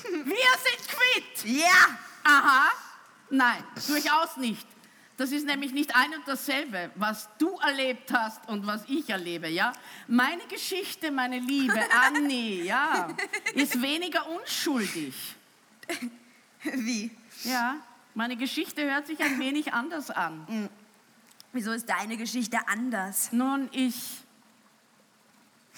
[0.09, 1.57] wir sind quitt.
[1.57, 1.97] Ja.
[2.23, 2.71] Aha.
[3.29, 4.67] Nein, durchaus nicht.
[5.17, 9.47] Das ist nämlich nicht ein und dasselbe, was du erlebt hast und was ich erlebe,
[9.47, 9.71] ja?
[10.07, 13.07] Meine Geschichte, meine Liebe, Anni, ja,
[13.53, 15.15] ist weniger unschuldig.
[16.63, 17.11] Wie?
[17.43, 17.77] Ja,
[18.13, 20.69] meine Geschichte hört sich ein wenig anders an.
[21.53, 23.31] Wieso ist deine Geschichte anders?
[23.31, 23.95] Nun, ich.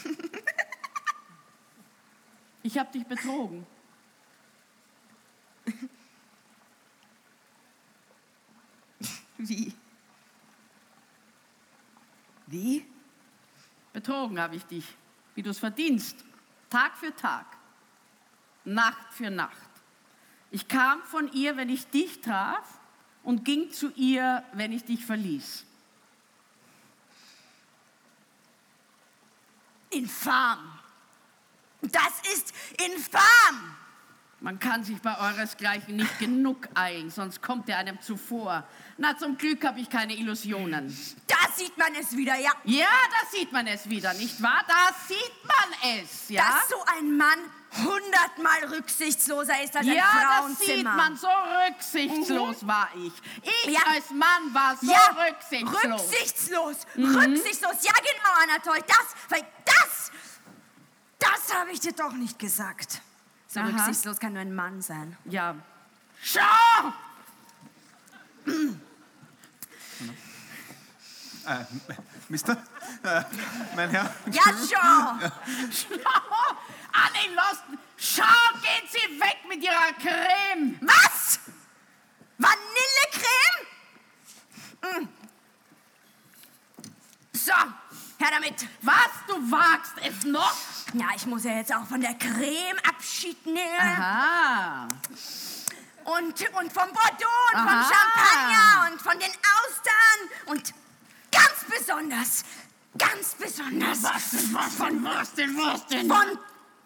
[2.68, 3.66] Ich habe dich betrogen.
[9.38, 9.74] Wie?
[12.48, 12.86] Wie?
[13.94, 14.84] Betrogen habe ich dich,
[15.34, 16.26] wie du es verdienst.
[16.70, 17.46] Tag für Tag,
[18.66, 19.70] Nacht für Nacht.
[20.52, 22.82] Ich kam von ihr, wenn ich dich traf,
[23.24, 25.66] und ging zu ihr, wenn ich dich verließ.
[29.90, 30.77] Infam.
[31.92, 32.54] Das ist
[32.86, 33.76] infam.
[34.40, 38.64] Man kann sich bei euresgleichen nicht genug eilen, sonst kommt er einem zuvor.
[38.98, 40.96] Na, zum Glück habe ich keine Illusionen.
[41.26, 42.52] Da sieht man es wieder, ja.
[42.66, 44.64] Ja, da sieht man es wieder, nicht wahr?
[44.68, 46.44] Da sieht man es, ja?
[46.44, 47.40] Dass so ein Mann
[47.84, 50.76] hundertmal rücksichtsloser ist als ein ja, das Frauenzimmer.
[50.76, 51.28] sieht man, so
[51.66, 53.14] rücksichtslos war ich.
[53.66, 53.82] Ich Ja.
[53.92, 55.82] als Mann war so ja, rücksichtslos.
[55.84, 55.92] Mhm.
[55.92, 56.78] Rücksichtslos.
[56.96, 57.84] Rücksichtslos.
[57.84, 58.78] Ja, genau, Anatol.
[58.88, 60.12] Das, weil das,
[61.20, 63.02] das habe ich dir doch nicht gesagt.
[63.48, 63.68] So Aha.
[63.70, 65.18] rücksichtslos kann nur ein Mann sein.
[65.26, 65.56] Ja.
[66.22, 66.94] Schau!
[71.46, 71.64] Äh,
[72.28, 72.62] Mister?
[73.04, 73.24] Äh,
[73.76, 74.14] mein Herr?
[74.32, 75.32] Ja, schon.
[75.72, 76.58] Schau!
[76.92, 77.58] Anni, los!
[77.96, 78.24] Schau,
[78.62, 80.78] geht sie weg mit ihrer Creme!
[80.82, 81.40] Was?
[82.38, 83.66] Vanillecreme?
[84.82, 85.08] Mm.
[87.34, 88.68] So, her damit.
[88.82, 90.56] Was, du wagst es noch?
[90.94, 93.58] Ja, ich muss ja jetzt auch von der Creme Abschied nehmen.
[93.80, 94.88] Aha.
[96.06, 97.92] Und, und vom Bordeaux und vom Aha.
[97.92, 100.74] Champagner und von den Austern und
[101.32, 102.46] ganz besonders,
[102.98, 106.08] ganz besonders Was denn, was denn, was denn, was denn?
[106.08, 106.40] von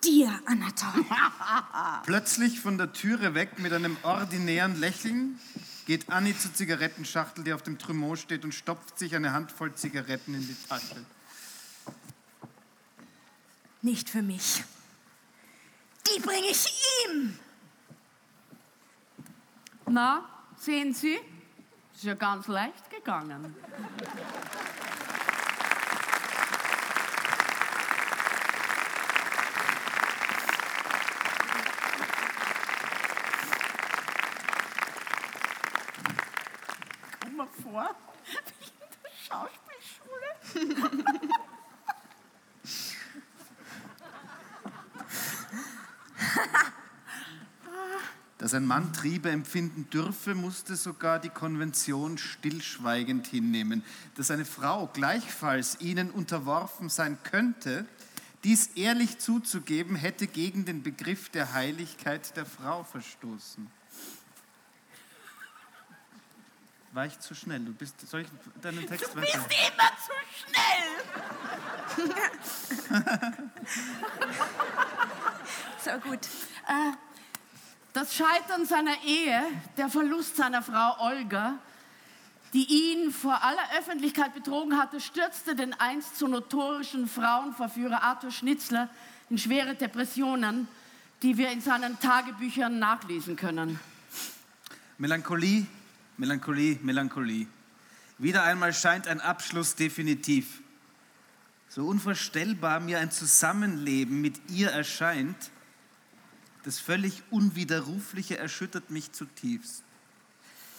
[0.03, 1.05] dir, Anatol.
[2.05, 5.39] Plötzlich von der Türe weg mit einem ordinären Lächeln
[5.85, 10.33] geht Annie zur Zigarettenschachtel, die auf dem Trumeau steht, und stopft sich eine Handvoll Zigaretten
[10.33, 11.05] in die Tasche.
[13.81, 14.63] Nicht für mich.
[16.07, 16.65] Die bringe ich
[17.07, 17.39] ihm.
[19.87, 21.19] Na, sehen Sie?
[21.93, 23.55] Ist ja ganz leicht gegangen.
[48.51, 53.81] Dass ein Mann Triebe empfinden dürfe, musste sogar die Konvention stillschweigend hinnehmen.
[54.17, 57.85] Dass eine Frau gleichfalls ihnen unterworfen sein könnte,
[58.43, 63.71] dies ehrlich zuzugeben, hätte gegen den Begriff der Heiligkeit der Frau verstoßen.
[66.91, 67.61] War ich zu schnell?
[67.61, 68.27] Du bist, soll ich
[68.61, 69.45] deinen Text Du bist weiter?
[69.47, 70.11] immer zu
[70.43, 72.19] schnell.
[75.83, 76.19] So gut.
[76.67, 76.91] Äh,
[77.93, 79.43] Das Scheitern seiner Ehe,
[79.75, 81.59] der Verlust seiner Frau Olga,
[82.53, 88.89] die ihn vor aller Öffentlichkeit betrogen hatte, stürzte den einst so notorischen Frauenverführer Arthur Schnitzler
[89.29, 90.69] in schwere Depressionen,
[91.21, 93.77] die wir in seinen Tagebüchern nachlesen können.
[94.97, 95.65] Melancholie,
[96.17, 97.47] Melancholie, Melancholie.
[98.17, 100.61] Wieder einmal scheint ein Abschluss definitiv.
[101.67, 105.35] So unvorstellbar mir ein Zusammenleben mit ihr erscheint,
[106.63, 109.83] das völlig Unwiderrufliche erschüttert mich zutiefst.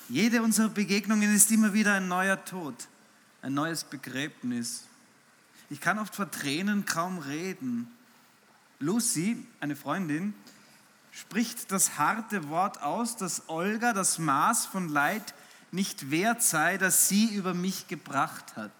[0.09, 2.75] Jede unserer Begegnungen ist immer wieder ein neuer Tod,
[3.41, 4.85] ein neues Begräbnis.
[5.71, 7.91] Ich kann oft vor Tränen kaum reden.
[8.79, 10.35] Lucy, eine Freundin,
[11.13, 15.35] spricht das harte Wort aus, dass Olga das Maß von Leid
[15.71, 18.73] nicht wert sei, das sie über mich gebracht hat.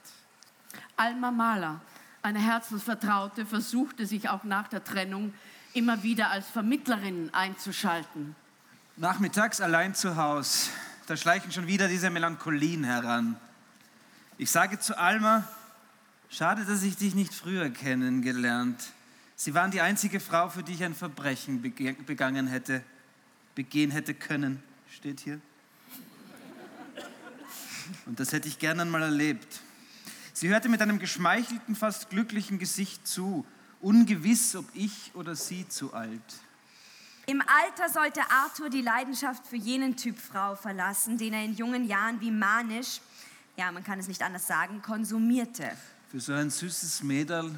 [0.97, 1.81] Alma Mahler,
[2.23, 5.33] eine Herzensvertraute, versuchte sich auch nach der Trennung
[5.75, 8.35] immer wieder als Vermittlerin einzuschalten.
[8.97, 10.71] Nachmittags allein zu Hause,
[11.07, 13.37] da schleichen schon wieder diese Melancholien heran.
[14.39, 15.49] Ich sage zu Alma,
[16.31, 18.83] schade, dass ich dich nicht früher kennengelernt.
[19.35, 22.83] Sie waren die einzige Frau, für die ich ein Verbrechen begangen hätte,
[23.55, 25.41] begehen hätte können, steht hier.
[28.07, 29.61] Und das hätte ich gern einmal erlebt.
[30.33, 33.45] Sie hörte mit einem geschmeichelten, fast glücklichen Gesicht zu,
[33.83, 36.21] ungewiss, ob ich oder sie zu alt.
[37.27, 41.87] Im Alter sollte Arthur die Leidenschaft für jenen Typ Frau verlassen, den er in jungen
[41.87, 43.01] Jahren wie manisch,
[43.57, 45.71] ja, man kann es nicht anders sagen, konsumierte.
[46.11, 47.55] Für so ein süßes Mädel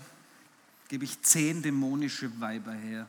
[0.88, 3.08] gebe ich zehn dämonische Weiber her.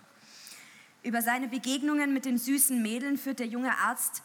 [1.03, 4.23] Über seine Begegnungen mit den süßen Mädeln führt der junge Arzt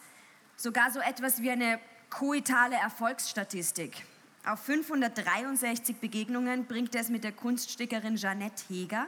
[0.55, 1.79] sogar so etwas wie eine
[2.09, 4.05] koitale Erfolgsstatistik.
[4.43, 9.05] Auf 563 Begegnungen bringt er es mit der Kunststickerin Jeanette Heger,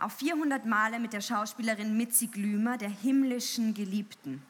[0.00, 4.42] auf 400 Male mit der Schauspielerin Mitzi Glümer, der himmlischen Geliebten.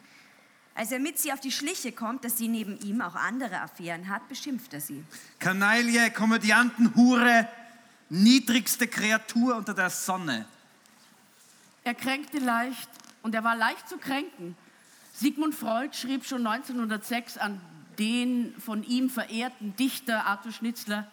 [0.75, 4.27] Als er Mitzi auf die Schliche kommt, dass sie neben ihm auch andere Affären hat,
[4.31, 5.05] beschimpft er sie.
[5.39, 7.47] Kanaille, Komödianten, Hure,
[8.09, 10.47] niedrigste Kreatur unter der Sonne.
[11.85, 12.89] Er kränkte leicht
[13.23, 14.57] und er war leicht zu kränken.
[15.13, 17.61] Sigmund Freud schrieb schon 1906 an
[17.99, 21.07] den von ihm verehrten Dichter Arthur Schnitzler,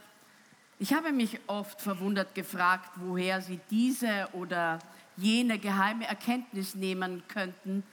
[0.80, 4.80] ich habe mich oft verwundert gefragt, woher Sie diese oder
[5.16, 7.84] jene geheime Erkenntnis nehmen könnten,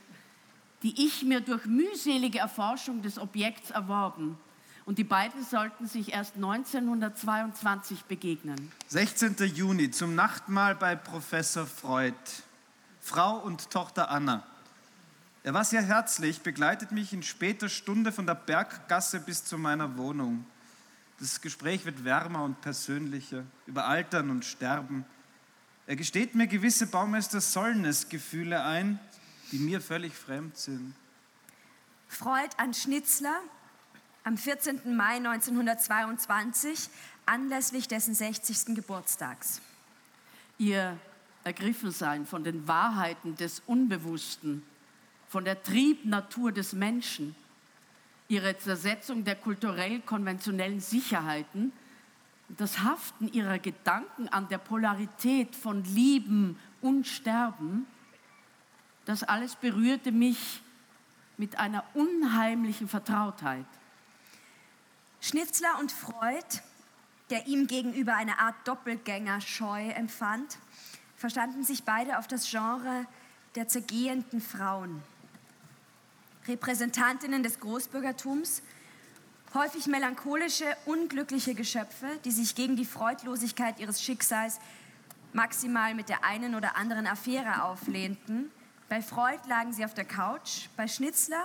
[0.83, 4.39] die ich mir durch mühselige Erforschung des Objekts erworben.
[4.87, 8.73] Und die beiden sollten sich erst 1922 begegnen.
[8.87, 9.37] 16.
[9.55, 12.15] Juni zum Nachtmahl bei Professor Freud.
[13.03, 14.45] Frau und Tochter Anna.
[15.49, 19.97] Er war sehr herzlich, begleitet mich in später Stunde von der Berggasse bis zu meiner
[19.97, 20.45] Wohnung.
[21.21, 25.07] Das Gespräch wird wärmer und persönlicher, über Altern und Sterben.
[25.87, 29.01] Er gesteht mir gewisse Baumeister Sollnes-Gefühle ein,
[29.51, 30.95] die mir völlig fremd sind.
[32.09, 33.41] Freud an Schnitzler
[34.25, 34.95] am 14.
[34.95, 36.91] Mai 1922
[37.25, 38.75] anlässlich dessen 60.
[38.75, 39.63] Geburtstags.
[40.59, 40.99] Ihr
[41.43, 44.63] Ergriffensein von den Wahrheiten des Unbewussten,
[45.29, 47.35] von der Triebnatur des Menschen,
[48.29, 51.73] ihre Zersetzung der kulturell konventionellen Sicherheiten,
[52.49, 57.87] das Haften ihrer Gedanken an der Polarität von Lieben und Sterben,
[59.05, 60.63] das alles berührte mich
[61.37, 63.67] mit einer unheimlichen Vertrautheit.
[65.21, 66.45] Schnitzler und Freud,
[67.31, 70.59] der ihm gegenüber eine Art Doppelgängerscheu empfand,
[71.17, 73.07] verstanden sich beide auf das Genre
[73.55, 75.03] der zergehenden Frauen.
[76.49, 78.63] Repräsentantinnen des Großbürgertums,
[79.55, 84.59] häufig melancholische, unglückliche Geschöpfe, die sich gegen die Freudlosigkeit ihres Schicksals
[85.33, 88.51] maximal mit der einen oder anderen Affäre auflehnten.
[88.89, 91.45] Bei Freud lagen sie auf der Couch, bei Schnitzler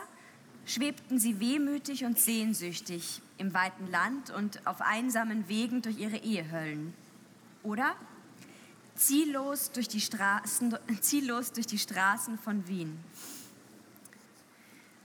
[0.65, 6.93] schwebten sie wehmütig und sehnsüchtig im weiten Land und auf einsamen Wegen durch ihre Ehehöllen.
[7.63, 7.95] Oder
[8.95, 12.97] ziellos durch die Straßen, ziellos durch die Straßen von Wien.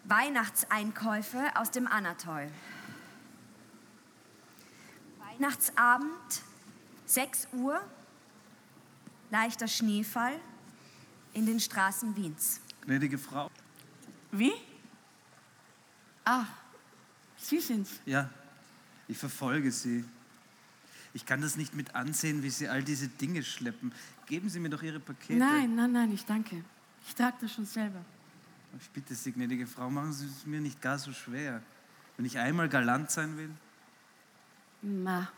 [0.08, 2.50] Weihnachtseinkäufe aus dem Anatol.
[5.18, 6.42] Weihnachtsabend,
[7.06, 7.80] 6 Uhr,
[9.30, 10.40] leichter Schneefall
[11.34, 12.60] in den Straßen Wiens.
[12.82, 13.50] Gnädige Frau.
[14.32, 14.52] Wie?
[16.24, 16.46] Ah,
[17.36, 18.00] Sie sind's.
[18.04, 18.30] Ja,
[19.06, 20.04] ich verfolge Sie.
[21.14, 23.92] Ich kann das nicht mit ansehen, wie Sie all diese Dinge schleppen.
[24.26, 25.38] Geben Sie mir doch Ihre Pakete.
[25.38, 26.64] Nein, nein, nein, ich danke.
[27.06, 28.04] Ich trage das schon selber.
[28.80, 31.62] Ich bitte Sie, gnädige Frau, machen Sie es mir nicht gar so schwer.
[32.16, 33.50] Wenn ich einmal galant sein will,
[34.82, 35.28] Na,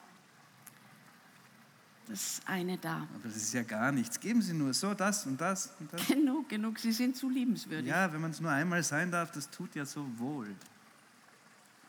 [2.10, 3.06] das eine da.
[3.14, 4.18] Aber das ist ja gar nichts.
[4.18, 6.06] Geben Sie nur so das und das und das.
[6.08, 7.86] Genug, genug, Sie sind zu liebenswürdig.
[7.86, 10.48] Ja, wenn man es nur einmal sein darf, das tut ja so wohl.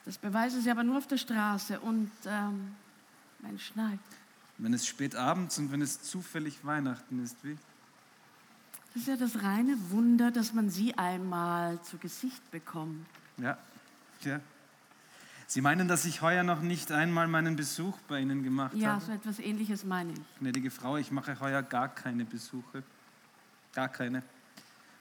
[0.05, 2.75] Das beweisen Sie aber nur auf der Straße und ähm,
[3.39, 3.99] mein Schneid.
[4.59, 7.57] Wenn es spät abends und wenn es zufällig Weihnachten ist, wie?
[8.93, 13.05] Das ist ja das reine Wunder, dass man Sie einmal zu Gesicht bekommt.
[13.37, 13.57] Ja,
[14.23, 14.39] ja.
[15.47, 19.05] Sie meinen, dass ich heuer noch nicht einmal meinen Besuch bei Ihnen gemacht Ja, habe?
[19.05, 20.19] so etwas Ähnliches meine ich.
[20.39, 22.83] Gnädige Frau, ich mache heuer gar keine Besuche.
[23.73, 24.23] Gar keine.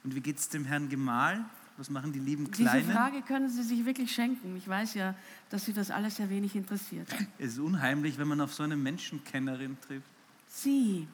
[0.03, 1.45] Und wie geht es dem Herrn Gemahl?
[1.77, 2.91] Was machen die lieben Diese Kleinen?
[2.91, 4.57] Frage können Sie sich wirklich schenken.
[4.57, 5.15] Ich weiß ja,
[5.51, 7.09] dass Sie das alles sehr wenig interessiert.
[7.39, 10.07] Es ist unheimlich, wenn man auf so eine Menschenkennerin trifft.
[10.49, 11.09] Sie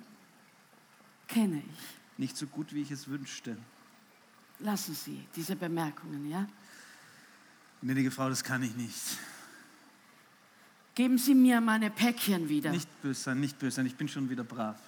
[1.29, 1.97] kenne ich.
[2.19, 3.57] Nicht so gut, wie ich es wünschte.
[4.59, 6.47] Lassen Sie diese Bemerkungen, ja?
[7.83, 9.19] Gnädige Frau, das kann ich nicht.
[10.95, 12.71] Geben Sie mir meine Päckchen wieder.
[12.71, 13.87] Nicht böse sein, nicht böse sein.
[13.87, 14.79] Ich bin schon wieder brav.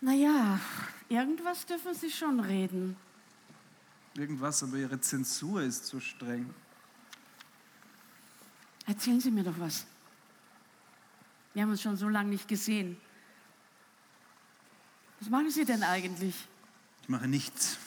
[0.00, 0.58] Naja,
[1.10, 2.96] irgendwas dürfen Sie schon reden.
[4.16, 6.54] Irgendwas, aber Ihre Zensur ist so streng.
[8.90, 9.86] Erzählen Sie mir doch was.
[11.54, 13.00] Wir haben uns schon so lange nicht gesehen.
[15.20, 16.34] Was machen Sie denn eigentlich?
[17.02, 17.78] Ich mache nichts.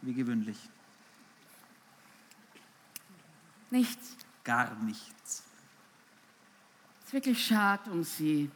[0.00, 0.56] Wie gewöhnlich.
[3.72, 4.16] Nichts.
[4.44, 5.42] Gar nichts.
[7.04, 8.48] ist wirklich schade um Sie.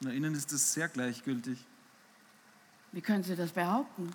[0.00, 1.58] Na, Ihnen ist das sehr gleichgültig.
[2.92, 4.14] Wie können Sie das behaupten?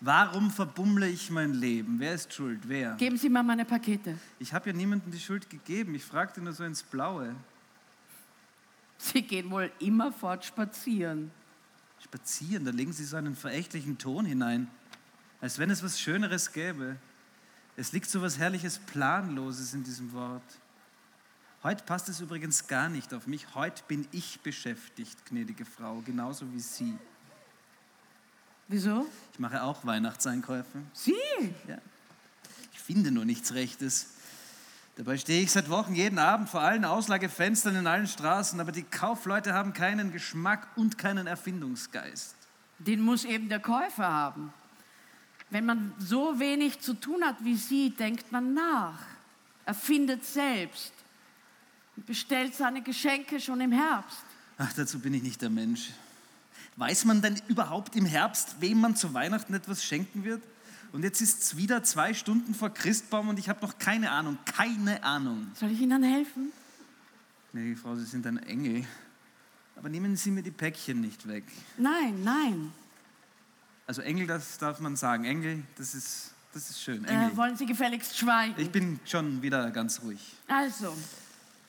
[0.00, 2.00] Warum verbummle ich mein Leben?
[2.00, 2.60] Wer ist schuld?
[2.66, 2.94] Wer?
[2.94, 4.18] Geben Sie mal meine Pakete.
[4.38, 5.94] Ich habe ja niemandem die Schuld gegeben.
[5.94, 7.36] Ich fragte nur so ins Blaue.
[8.96, 11.30] Sie gehen wohl immerfort spazieren.
[12.02, 14.68] Spazieren, da legen Sie so einen verächtlichen Ton hinein.
[15.42, 16.96] Als wenn es was Schöneres gäbe.
[17.76, 20.42] Es liegt so was Herrliches Planloses in diesem Wort.
[21.62, 23.54] Heute passt es übrigens gar nicht auf mich.
[23.54, 26.96] Heute bin ich beschäftigt, gnädige Frau, genauso wie Sie.
[28.70, 29.04] Wieso?
[29.32, 30.78] Ich mache auch Weihnachtseinkäufe.
[30.92, 31.16] Sie?
[31.66, 31.78] Ja.
[32.72, 34.10] Ich finde nur nichts Rechtes.
[34.94, 38.84] Dabei stehe ich seit Wochen jeden Abend vor allen Auslagefenstern in allen Straßen, aber die
[38.84, 42.36] Kaufleute haben keinen Geschmack und keinen Erfindungsgeist.
[42.78, 44.52] Den muss eben der Käufer haben.
[45.50, 49.00] Wenn man so wenig zu tun hat wie Sie, denkt man nach,
[49.64, 50.92] erfindet selbst
[51.96, 54.22] und bestellt seine Geschenke schon im Herbst.
[54.58, 55.90] Ach, dazu bin ich nicht der Mensch.
[56.76, 60.42] Weiß man denn überhaupt im Herbst, wem man zu Weihnachten etwas schenken wird?
[60.92, 64.38] Und jetzt ist es wieder zwei Stunden vor Christbaum und ich habe noch keine Ahnung,
[64.44, 65.48] keine Ahnung.
[65.54, 66.52] Soll ich Ihnen helfen?
[67.52, 68.84] Nee, Frau, Sie sind ein Engel.
[69.76, 71.44] Aber nehmen Sie mir die Päckchen nicht weg.
[71.76, 72.72] Nein, nein.
[73.86, 75.24] Also Engel, das darf man sagen.
[75.24, 77.04] Engel, das ist, das ist schön.
[77.04, 77.36] Äh, Engel.
[77.36, 78.54] wollen Sie gefälligst schweigen?
[78.60, 80.20] Ich bin schon wieder ganz ruhig.
[80.48, 80.96] Also,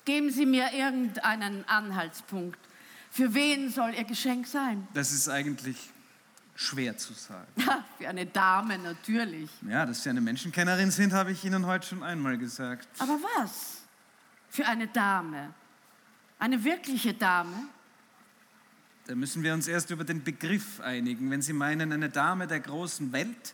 [0.05, 2.59] geben Sie mir irgendeinen Anhaltspunkt.
[3.11, 4.87] Für wen soll Ihr Geschenk sein?
[4.93, 5.77] Das ist eigentlich
[6.55, 7.47] schwer zu sagen.
[7.97, 9.49] Für eine Dame natürlich.
[9.67, 12.87] Ja, dass Sie eine Menschenkennerin sind, habe ich Ihnen heute schon einmal gesagt.
[12.99, 13.81] Aber was?
[14.49, 15.53] Für eine Dame?
[16.39, 17.67] Eine wirkliche Dame?
[19.07, 21.29] Da müssen wir uns erst über den Begriff einigen.
[21.31, 23.53] Wenn Sie meinen, eine Dame der großen Welt,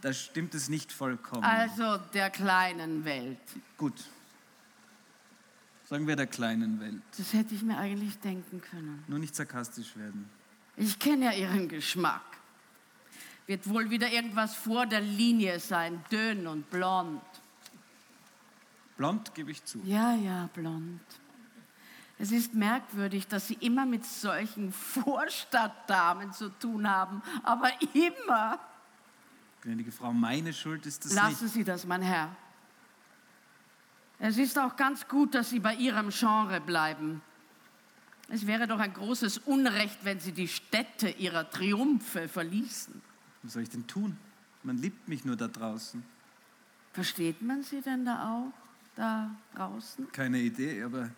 [0.00, 1.44] da stimmt es nicht vollkommen.
[1.44, 3.38] Also der kleinen Welt.
[3.76, 3.94] Gut.
[5.84, 7.02] Sagen wir der kleinen Welt.
[7.16, 9.04] Das hätte ich mir eigentlich denken können.
[9.06, 10.28] Nur nicht sarkastisch werden.
[10.76, 12.22] Ich kenne ja Ihren Geschmack.
[13.46, 17.20] Wird wohl wieder irgendwas vor der Linie sein, dünn und blond.
[18.96, 19.80] Blond gebe ich zu.
[19.84, 21.00] Ja, ja, blond.
[22.18, 28.58] Es ist merkwürdig, dass Sie immer mit solchen Vorstadtdamen zu tun haben, aber immer.
[29.62, 31.54] Gnädige Frau, meine Schuld ist es Lassen nicht.
[31.54, 32.34] Sie das, mein Herr.
[34.26, 37.20] Es ist auch ganz gut, dass Sie bei Ihrem Genre bleiben.
[38.30, 43.02] Es wäre doch ein großes Unrecht, wenn Sie die Stätte Ihrer Triumphe verließen.
[43.42, 44.16] Was soll ich denn tun?
[44.62, 46.02] Man liebt mich nur da draußen.
[46.94, 48.52] Versteht man Sie denn da auch,
[48.96, 50.10] da draußen?
[50.10, 51.10] Keine Idee, aber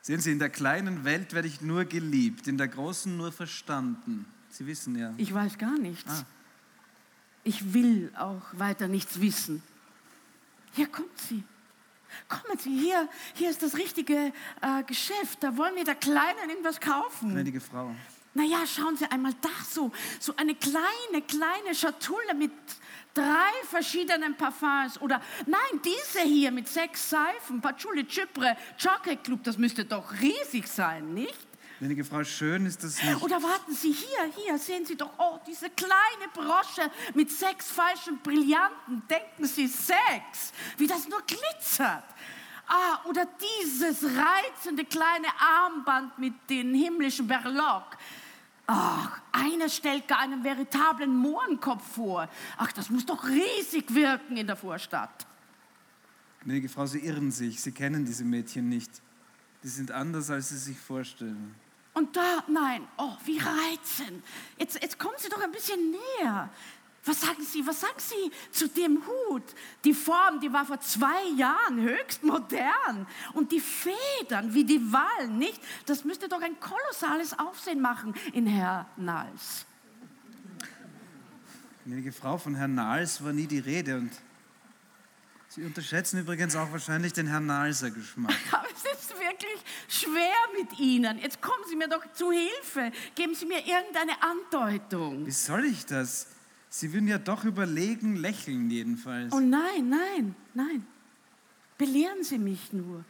[0.00, 4.24] sehen Sie, in der kleinen Welt werde ich nur geliebt, in der großen nur verstanden.
[4.50, 5.12] Sie wissen ja.
[5.16, 6.20] Ich weiß gar nichts.
[6.22, 6.26] Ah.
[7.42, 9.64] Ich will auch weiter nichts wissen.
[10.74, 11.42] Hier kommt sie.
[12.28, 15.38] Kommen Sie, hier, hier ist das richtige äh, Geschäft.
[15.40, 17.30] Da wollen wir der Kleinen irgendwas kaufen.
[17.30, 17.94] Gnädige Frau.
[18.32, 19.90] Naja, schauen Sie einmal da so.
[20.20, 22.52] So eine kleine, kleine Schatulle mit
[23.12, 25.00] drei verschiedenen Parfums.
[25.00, 27.60] Oder nein, diese hier mit sechs Seifen.
[27.60, 29.42] Patchouli, Chypre, Chocolate Club.
[29.42, 31.49] Das müsste doch riesig sein, nicht?
[31.80, 33.22] Gnädige Frau, schön ist das nicht.
[33.22, 38.18] Oder warten Sie, hier, hier, sehen Sie doch, oh, diese kleine Brosche mit sechs falschen
[38.18, 39.02] Brillanten.
[39.08, 42.04] Denken Sie, sechs, wie das nur glitzert.
[42.66, 47.96] Ah, oder dieses reizende kleine Armband mit den himmlischen Berlock.
[48.66, 52.28] Ach, einer stellt gar einen veritablen Mohrenkopf vor.
[52.58, 55.26] Ach, das muss doch riesig wirken in der Vorstadt.
[56.42, 57.58] Gnädige Frau, Sie irren sich.
[57.62, 59.00] Sie kennen diese Mädchen nicht.
[59.62, 61.54] Die sind anders, als Sie sich vorstellen.
[61.92, 64.24] Und da, nein, oh, wie reizend.
[64.58, 66.50] Jetzt, jetzt kommen Sie doch ein bisschen näher.
[67.04, 69.42] Was sagen Sie, was sagen Sie zu dem Hut?
[69.84, 73.06] Die Form, die war vor zwei Jahren höchst modern.
[73.32, 75.60] Und die Federn, wie die Wallen, nicht?
[75.86, 79.64] Das müsste doch ein kolossales Aufsehen machen in Herr Nals.
[81.86, 84.12] Gnädige Frau, von Herrn Nahls war nie die Rede und
[85.52, 88.36] Sie unterschätzen übrigens auch wahrscheinlich den Herrn Nalser Geschmack.
[88.52, 91.18] Aber es ist wirklich schwer mit Ihnen.
[91.18, 92.92] Jetzt kommen Sie mir doch zu Hilfe.
[93.16, 95.26] Geben Sie mir irgendeine Andeutung.
[95.26, 96.28] Wie soll ich das?
[96.68, 99.32] Sie würden ja doch überlegen, lächeln jedenfalls.
[99.32, 100.86] Oh nein, nein, nein.
[101.76, 103.04] Belehren Sie mich nur.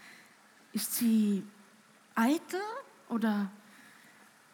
[0.73, 1.43] Ist sie
[2.15, 2.61] eitel
[3.11, 3.53] oder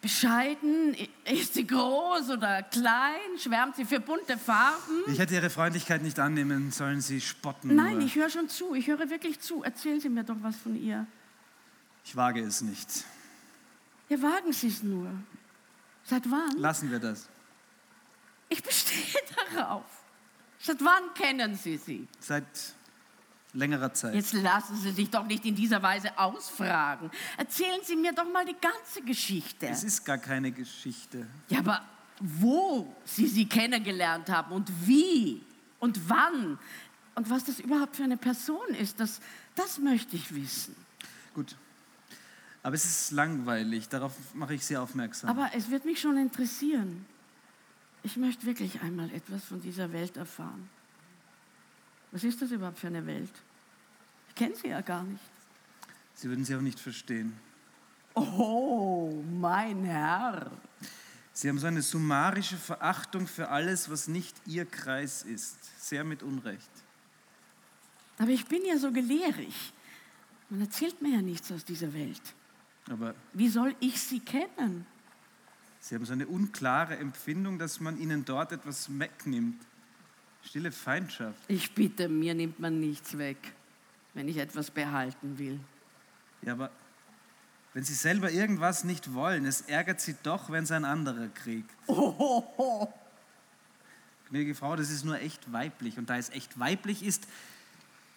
[0.07, 0.97] bescheiden?
[1.25, 3.39] Ist sie groß oder klein?
[3.39, 5.03] Schwärmt sie für bunte Farben?
[5.09, 8.75] Ich hätte Ihre Freundlichkeit nicht annehmen sollen, Sie spotten Nein, ich höre schon zu.
[8.75, 9.65] Ich höre wirklich zu.
[9.65, 11.07] Erzählen Sie mir doch was von ihr.
[12.05, 12.89] ich wage es nicht.
[14.09, 15.11] Ja, wagen Sie es nur.
[16.05, 16.57] Seit wann?
[16.57, 17.29] Lassen wir das.
[18.49, 19.21] Ich bestehe
[19.55, 19.85] darauf.
[20.61, 22.07] Seit wann kennen Sie sie?
[22.21, 22.45] Seit
[23.57, 24.15] längerer Zeit.
[24.15, 27.11] Jetzt lassen Sie sich doch nicht in dieser Weise ausfragen.
[27.37, 29.67] Erzählen Sie mir doch mal die ganze Geschichte.
[29.67, 31.27] Es ist gar keine Geschichte.
[31.49, 31.83] Ja, aber
[32.21, 35.43] wo Sie sie kennengelernt haben und wie
[35.81, 36.59] und wann
[37.15, 39.21] und was das überhaupt für eine Person ist, das,
[39.55, 40.75] das möchte ich wissen.
[41.35, 41.57] Gut.
[42.63, 45.31] Aber es ist langweilig, darauf mache ich Sie aufmerksam.
[45.31, 47.07] Aber es wird mich schon interessieren.
[48.03, 50.69] Ich möchte wirklich einmal etwas von dieser Welt erfahren.
[52.13, 53.31] Was ist das überhaupt für eine Welt?
[54.37, 55.25] Ich kenne sie ja gar nicht.
[56.15, 57.33] Sie würden sie auch nicht verstehen.
[58.15, 60.51] Oh, mein Herr.
[61.33, 65.57] Sie haben so eine summarische Verachtung für alles, was nicht Ihr Kreis ist.
[65.83, 66.69] Sehr mit Unrecht.
[68.19, 69.73] Aber ich bin ja so gelehrig.
[70.51, 72.21] Man erzählt mir ja nichts aus dieser Welt.
[72.91, 74.85] Aber Wie soll ich sie kennen?
[75.81, 79.63] Sie haben so eine unklare Empfindung, dass man Ihnen dort etwas wegnimmt.
[80.43, 81.41] Stille Feindschaft.
[81.49, 83.55] Ich bitte, mir nimmt man nichts weg,
[84.17, 85.61] wenn ich etwas behalten will.
[86.41, 86.71] Ja, aber
[87.75, 91.71] wenn Sie selber irgendwas nicht wollen, es ärgert Sie doch, wenn es ein anderer kriegt.
[91.87, 92.89] Oh,
[94.31, 95.99] Gnädige Frau, das ist nur echt weiblich.
[95.99, 97.29] Und da es echt weiblich ist,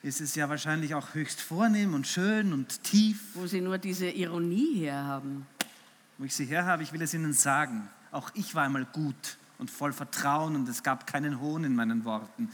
[0.01, 3.19] ist es ja wahrscheinlich auch höchst vornehm und schön und tief.
[3.34, 5.45] Wo Sie nur diese Ironie herhaben.
[6.17, 7.89] Wo ich sie her habe, ich will es Ihnen sagen.
[8.11, 12.05] Auch ich war einmal gut und voll Vertrauen und es gab keinen Hohn in meinen
[12.05, 12.49] Worten.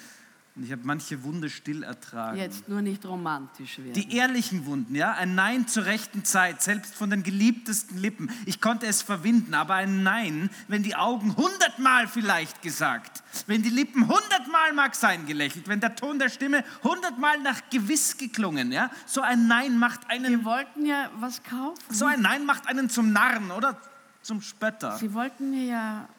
[0.56, 2.38] Und ich habe manche Wunde still ertragen.
[2.38, 3.92] Jetzt nur nicht romantisch werden.
[3.92, 8.32] Die ehrlichen Wunden, ja, ein Nein zur rechten Zeit, selbst von den geliebtesten Lippen.
[8.46, 13.70] Ich konnte es verwinden, aber ein Nein, wenn die Augen hundertmal vielleicht gesagt, wenn die
[13.70, 18.90] Lippen hundertmal mag sein gelächelt, wenn der Ton der Stimme hundertmal nach gewiss geklungen, ja,
[19.06, 21.84] so ein Nein macht einen, Wir wollten ja was kaufen.
[21.90, 23.78] so ein Nein macht einen zum Narren oder
[24.22, 24.98] zum Spötter.
[24.98, 26.10] Sie wollten mir ja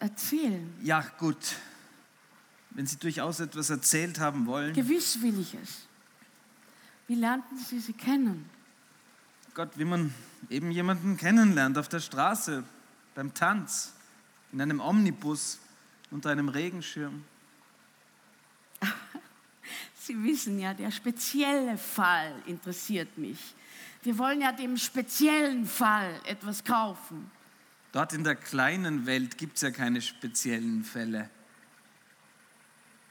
[0.00, 0.74] erzählen.
[0.82, 1.36] Ja, gut.
[2.78, 5.88] Wenn Sie durchaus etwas erzählt haben wollen, Gewiss will ich es.
[7.08, 8.48] Wie lernten Sie sie kennen?
[9.52, 10.14] Gott, wie man
[10.48, 12.62] eben jemanden kennenlernt auf der Straße,
[13.16, 13.94] beim Tanz,
[14.52, 15.58] in einem Omnibus,
[16.12, 17.24] unter einem Regenschirm.
[19.98, 23.56] Sie wissen ja, der spezielle Fall interessiert mich.
[24.04, 27.28] Wir wollen ja dem speziellen Fall etwas kaufen.
[27.90, 31.28] Dort in der kleinen Welt gibt es ja keine speziellen Fälle.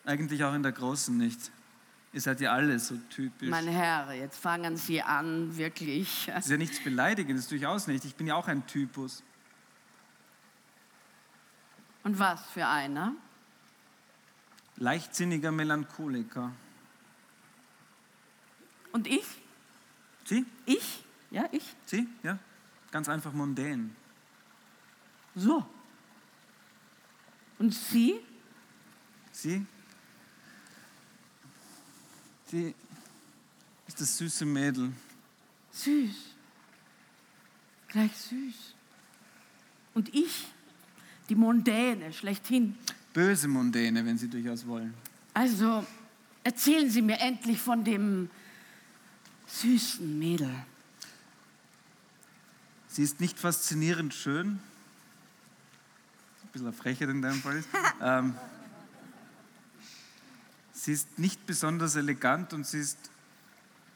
[0.08, 1.52] Eigentlich auch in der großen nicht.
[2.14, 3.50] Ihr seid ja alle so typisch.
[3.50, 6.28] Mein Herr, jetzt fangen Sie an, wirklich.
[6.28, 8.06] das ist ja nichts Beleidigendes, durchaus nicht.
[8.06, 9.22] Ich bin ja auch ein Typus.
[12.06, 13.16] Und was für einer?
[14.78, 16.54] Leichtsinniger Melancholiker.
[18.94, 19.26] Und ich?
[20.24, 20.46] Sie?
[20.66, 21.04] Ich?
[21.32, 21.76] Ja, ich?
[21.86, 22.08] Sie?
[22.24, 22.40] Ja?
[22.92, 23.94] Ganz einfach mundän.
[25.36, 25.66] So.
[27.60, 28.22] Und Sie?
[29.34, 29.66] Sie?
[32.50, 32.74] Sie
[33.88, 34.92] ist das süße Mädel.
[35.72, 36.16] Süß.
[37.90, 38.74] Gleich süß.
[39.94, 40.48] Und ich?
[41.30, 42.76] Die Mondäne, schlechthin.
[43.14, 44.94] Böse Mundäne, wenn Sie durchaus wollen.
[45.34, 45.86] Also,
[46.44, 48.30] erzählen Sie mir endlich von dem
[49.48, 50.54] süßen Mädel.
[52.88, 54.60] Sie ist nicht faszinierend schön.
[56.44, 57.64] Ein bisschen Frechheit in deinem Fall.
[58.02, 58.36] ähm,
[60.88, 62.98] sie ist nicht besonders elegant und sie ist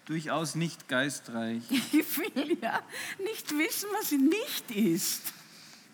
[0.04, 1.64] durchaus nicht geistreich.
[1.70, 2.82] Ich will ja
[3.24, 5.32] nicht wissen, was sie nicht ist.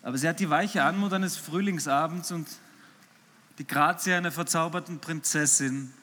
[0.02, 2.48] Aber sie hat die weiche Anmut eines Frühlingsabends und
[3.58, 5.94] die Grazie einer verzauberten Prinzessin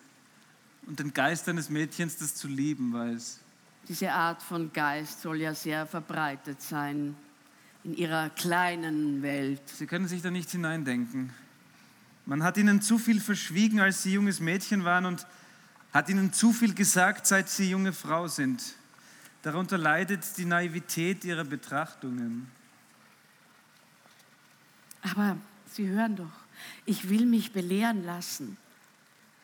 [0.85, 3.41] und den Geist eines Mädchens, das zu lieben weiß.
[3.89, 7.17] Diese Art von Geist soll ja sehr verbreitet sein
[7.84, 9.61] in ihrer kleinen Welt.
[9.67, 11.34] Sie können sich da nicht hineindenken.
[12.26, 15.27] Man hat ihnen zu viel verschwiegen, als sie junges Mädchen waren und
[15.93, 18.61] hat ihnen zu viel gesagt, seit sie junge Frau sind.
[19.43, 22.47] Darunter leidet die Naivität ihrer Betrachtungen.
[25.03, 25.38] Aber
[25.72, 26.31] Sie hören doch,
[26.85, 28.57] ich will mich belehren lassen.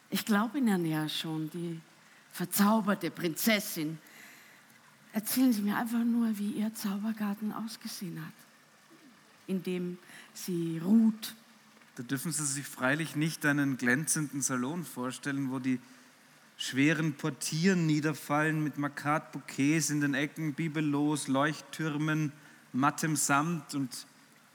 [0.10, 1.80] Ich glaube Ihnen ja schon, die
[2.32, 4.00] verzauberte Prinzessin.
[5.14, 8.34] Erzählen Sie mir einfach nur, wie Ihr Zaubergarten ausgesehen hat,
[9.48, 9.98] in dem
[10.34, 11.36] sie ruht.
[11.96, 15.80] Da dürfen Sie sich freilich nicht einen glänzenden Salon vorstellen, wo die
[16.58, 22.32] schweren Portieren niederfallen mit Makatbouquets in den Ecken, bibellos, Leuchttürmen,
[22.72, 23.90] mattem Samt und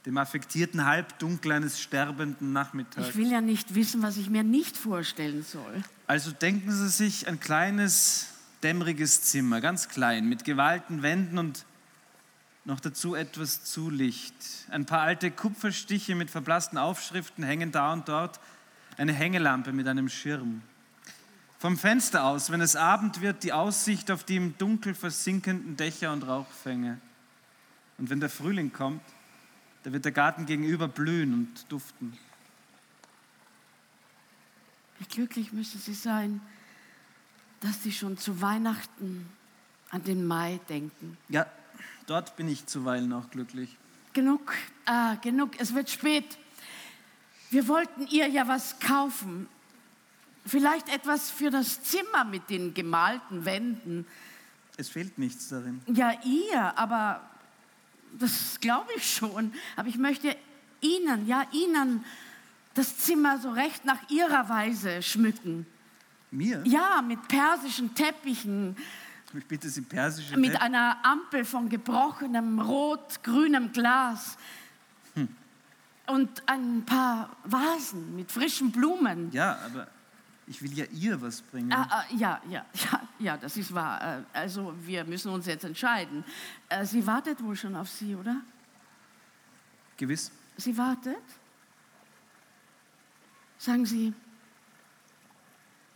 [0.05, 3.09] dem affektierten Halbdunkel eines sterbenden Nachmittags.
[3.09, 5.83] Ich will ja nicht wissen, was ich mir nicht vorstellen soll.
[6.07, 8.27] Also denken Sie sich ein kleines,
[8.63, 11.65] dämmeriges Zimmer, ganz klein, mit gewalten Wänden und
[12.67, 14.35] noch dazu etwas Zulicht.
[14.69, 18.41] Ein paar alte Kupferstiche mit verblassten Aufschriften hängen da und dort,
[18.97, 20.61] eine Hängelampe mit einem Schirm.
[21.59, 26.11] Vom Fenster aus, wenn es Abend wird, die Aussicht auf die im Dunkel versinkenden Dächer
[26.11, 26.99] und Rauchfänge.
[27.97, 29.01] Und wenn der Frühling kommt,
[29.83, 32.17] da wird der Garten gegenüber blühen und duften.
[34.99, 36.41] Wie glücklich müsste sie sein,
[37.61, 39.29] dass sie schon zu Weihnachten
[39.89, 41.17] an den Mai denken.
[41.29, 41.45] Ja,
[42.07, 43.77] dort bin ich zuweilen auch glücklich.
[44.13, 44.53] Genug,
[44.85, 46.25] ah, genug, es wird spät.
[47.51, 49.47] Wir wollten ihr ja was kaufen.
[50.45, 54.07] Vielleicht etwas für das Zimmer mit den gemalten Wänden.
[54.77, 55.81] Es fehlt nichts darin.
[55.87, 57.21] Ja, ihr, aber
[58.17, 59.53] das glaube ich schon.
[59.75, 60.35] Aber ich möchte
[60.81, 62.03] Ihnen, ja, Ihnen
[62.73, 65.65] das Zimmer so recht nach Ihrer Weise schmücken.
[66.31, 66.61] Mir?
[66.65, 68.75] Ja, mit persischen Teppichen,
[69.33, 74.37] Ich bitte Sie, persische mit Tepp- einer Ampel von gebrochenem rot-grünem Glas
[76.07, 79.29] und ein paar Vasen mit frischen Blumen.
[79.31, 79.87] Ja, aber
[80.47, 81.73] ich will ja ihr was bringen.
[81.73, 84.19] Ah, ah, ja, ja, ja, ja, das ist wahr.
[84.19, 86.23] Äh, Also wir müssen uns jetzt entscheiden.
[86.69, 88.37] Äh, Sie wartet wohl schon auf Sie, oder?
[89.97, 90.31] Gewiss.
[90.55, 91.17] Sie wartet?
[93.57, 94.13] Sagen Sie,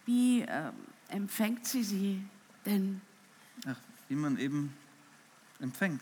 [0.06, 0.74] wie ähm,
[1.08, 2.26] empfängt sie sie
[2.66, 3.00] denn?
[3.68, 3.78] Ach,
[4.10, 4.74] wie man eben
[5.60, 6.02] empfängt.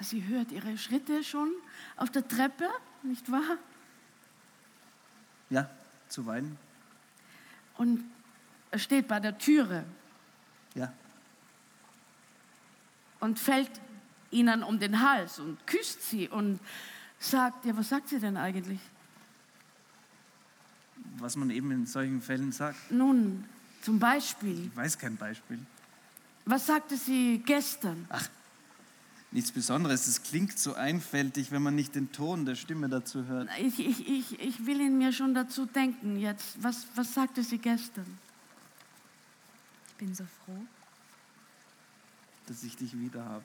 [0.00, 1.52] Sie hört ihre Schritte schon
[1.96, 2.68] auf der Treppe,
[3.02, 3.56] nicht wahr?
[5.50, 5.70] Ja,
[6.08, 6.58] zuweilen.
[7.76, 8.02] Und
[8.70, 9.84] er steht bei der Türe
[10.74, 10.92] Ja.
[13.20, 13.70] und fällt
[14.30, 16.58] ihnen um den Hals und küsst sie und
[17.18, 18.80] sagt, ja, was sagt sie denn eigentlich?
[21.18, 22.90] Was man eben in solchen Fällen sagt.
[22.90, 23.44] Nun,
[23.82, 25.58] zum Beispiel, Ich weiß kein Beispiel.
[26.44, 28.06] was sagte sie gestern?
[29.30, 30.06] Nichts Besonderes.
[30.06, 33.48] Es klingt so einfältig, wenn man nicht den Ton der Stimme dazu hört.
[33.58, 36.62] Ich, ich, ich, ich will ihn mir schon dazu denken jetzt.
[36.62, 38.18] Was, was sagte sie gestern?
[39.88, 40.58] Ich bin so froh.
[42.46, 43.44] Dass ich dich wieder habe.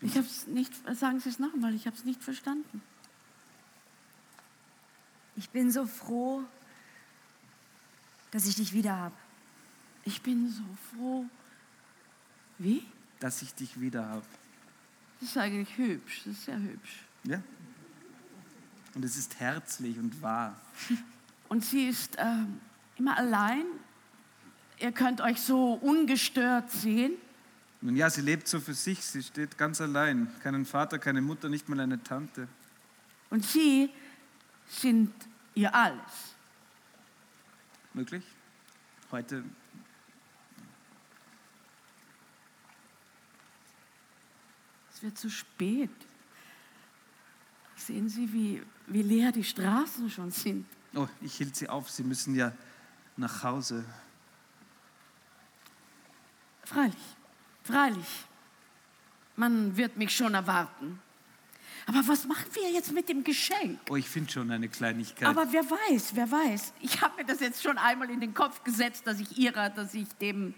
[0.00, 2.80] Ich habe es nicht, sagen Sie es nochmal, ich habe es nicht verstanden.
[5.34, 6.44] Ich bin so froh,
[8.30, 9.14] dass ich dich wieder habe.
[10.04, 11.24] Ich bin so froh.
[12.58, 12.84] Wie?
[13.20, 14.26] Dass ich dich wieder habe.
[15.20, 17.04] Das ist eigentlich hübsch, das ist sehr hübsch.
[17.24, 17.42] Ja.
[18.94, 20.56] Und es ist herzlich und wahr.
[21.48, 22.60] Und sie ist ähm,
[22.96, 23.64] immer allein.
[24.78, 27.14] Ihr könnt euch so ungestört sehen.
[27.80, 29.00] Nun ja, sie lebt so für sich.
[29.00, 30.30] Sie steht ganz allein.
[30.42, 32.48] Keinen Vater, keine Mutter, nicht mal eine Tante.
[33.30, 33.88] Und sie
[34.68, 35.12] sind
[35.54, 36.34] ihr alles.
[37.98, 38.22] Möglich?
[39.10, 39.42] Heute
[44.92, 45.90] Es wird zu spät.
[47.74, 50.64] Sehen Sie, wie, wie leer die Straßen schon sind.
[50.94, 51.90] Oh, ich hielt sie auf.
[51.90, 52.52] Sie müssen ja
[53.16, 53.84] nach Hause.
[56.62, 57.16] Freilich,
[57.64, 58.26] freilich.
[59.34, 61.02] Man wird mich schon erwarten.
[61.88, 63.80] Aber was machen wir jetzt mit dem Geschenk?
[63.88, 65.26] Oh, ich finde schon eine Kleinigkeit.
[65.26, 66.74] Aber wer weiß, wer weiß.
[66.82, 69.94] Ich habe mir das jetzt schon einmal in den Kopf gesetzt, dass ich ihrer, dass
[69.94, 70.52] ich dem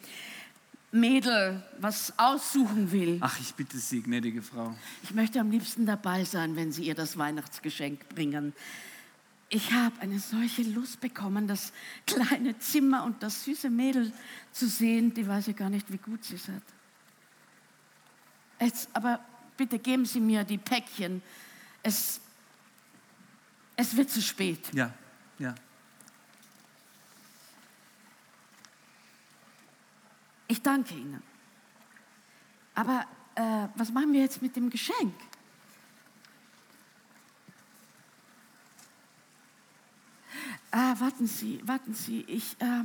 [0.91, 3.19] Mädel was aussuchen will.
[3.21, 4.75] Ach, ich bitte Sie, gnädige Frau.
[5.05, 8.53] Ich möchte am liebsten dabei sein, wenn Sie ihr das Weihnachtsgeschenk bringen.
[9.51, 11.73] Ich habe eine solche Lust bekommen, das
[12.09, 14.13] kleine Zimmer und das süße Mädel
[14.51, 15.15] zu sehen.
[15.15, 16.63] Die weiß ja gar nicht, wie gut sie es hat.
[18.61, 19.21] Jetzt, aber
[19.61, 21.21] bitte geben Sie mir die Päckchen.
[21.83, 22.19] Es,
[23.77, 24.73] es wird zu spät.
[24.73, 24.91] Ja,
[25.39, 25.55] ja.
[30.49, 31.23] Ich danke Ihnen.
[32.75, 33.05] Aber
[33.35, 35.15] äh, was machen wir jetzt mit dem Geschenk?
[40.71, 42.23] Ah, warten Sie, warten Sie.
[42.23, 42.85] Ich, äh,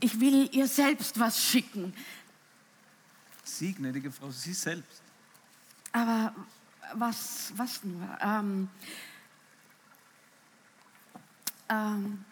[0.00, 1.94] ich will ihr selbst was schicken.
[3.42, 5.03] Sie, gnädige Frau, Sie selbst.
[5.94, 6.34] Aber
[6.94, 8.18] was, was nur?
[8.20, 8.68] Ähm,
[11.68, 12.24] ähm,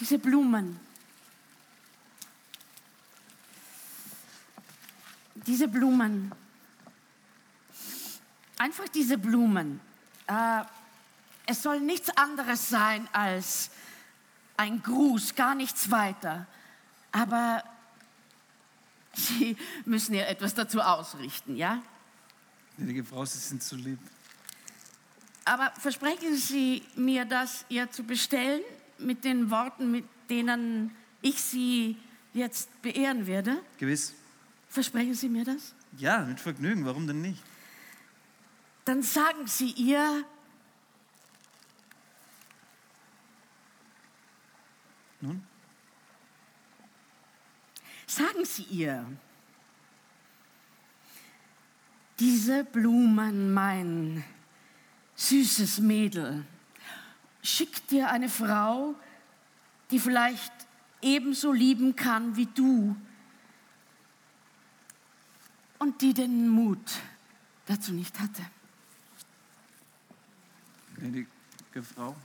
[0.00, 0.80] diese Blumen.
[5.36, 6.32] Diese Blumen.
[8.58, 9.80] Einfach diese Blumen.
[10.26, 10.64] Äh,
[11.46, 13.70] es soll nichts anderes sein als
[14.56, 16.48] ein Gruß, gar nichts weiter.
[17.12, 17.62] Aber
[19.18, 21.82] Sie müssen ja etwas dazu ausrichten, ja?
[22.76, 23.98] Gnädige Frau, Sie sind so lieb.
[25.44, 28.62] Aber versprechen Sie mir, das ihr zu bestellen
[28.98, 31.96] mit den Worten, mit denen ich Sie
[32.34, 33.60] jetzt beehren werde?
[33.78, 34.14] Gewiss.
[34.68, 35.74] Versprechen Sie mir das?
[35.96, 37.42] Ja, mit Vergnügen, warum denn nicht?
[38.84, 40.24] Dann sagen Sie ihr,
[45.20, 45.42] Nun?
[48.18, 49.06] Sagen Sie ihr.
[52.18, 54.24] Diese Blumen, mein
[55.14, 56.44] süßes Mädel,
[57.42, 58.96] schickt dir eine Frau,
[59.92, 60.52] die vielleicht
[61.00, 62.96] ebenso lieben kann wie du
[65.78, 67.00] und die den Mut
[67.66, 68.42] dazu nicht hatte.
[70.96, 71.28] Gnädige
[71.94, 72.16] Frau.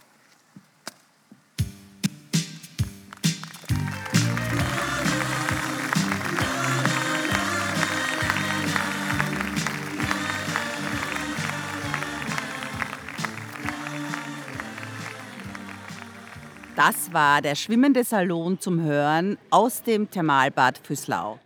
[16.75, 21.39] Das war der schwimmende Salon zum Hören aus dem Thermalbad Füßlau.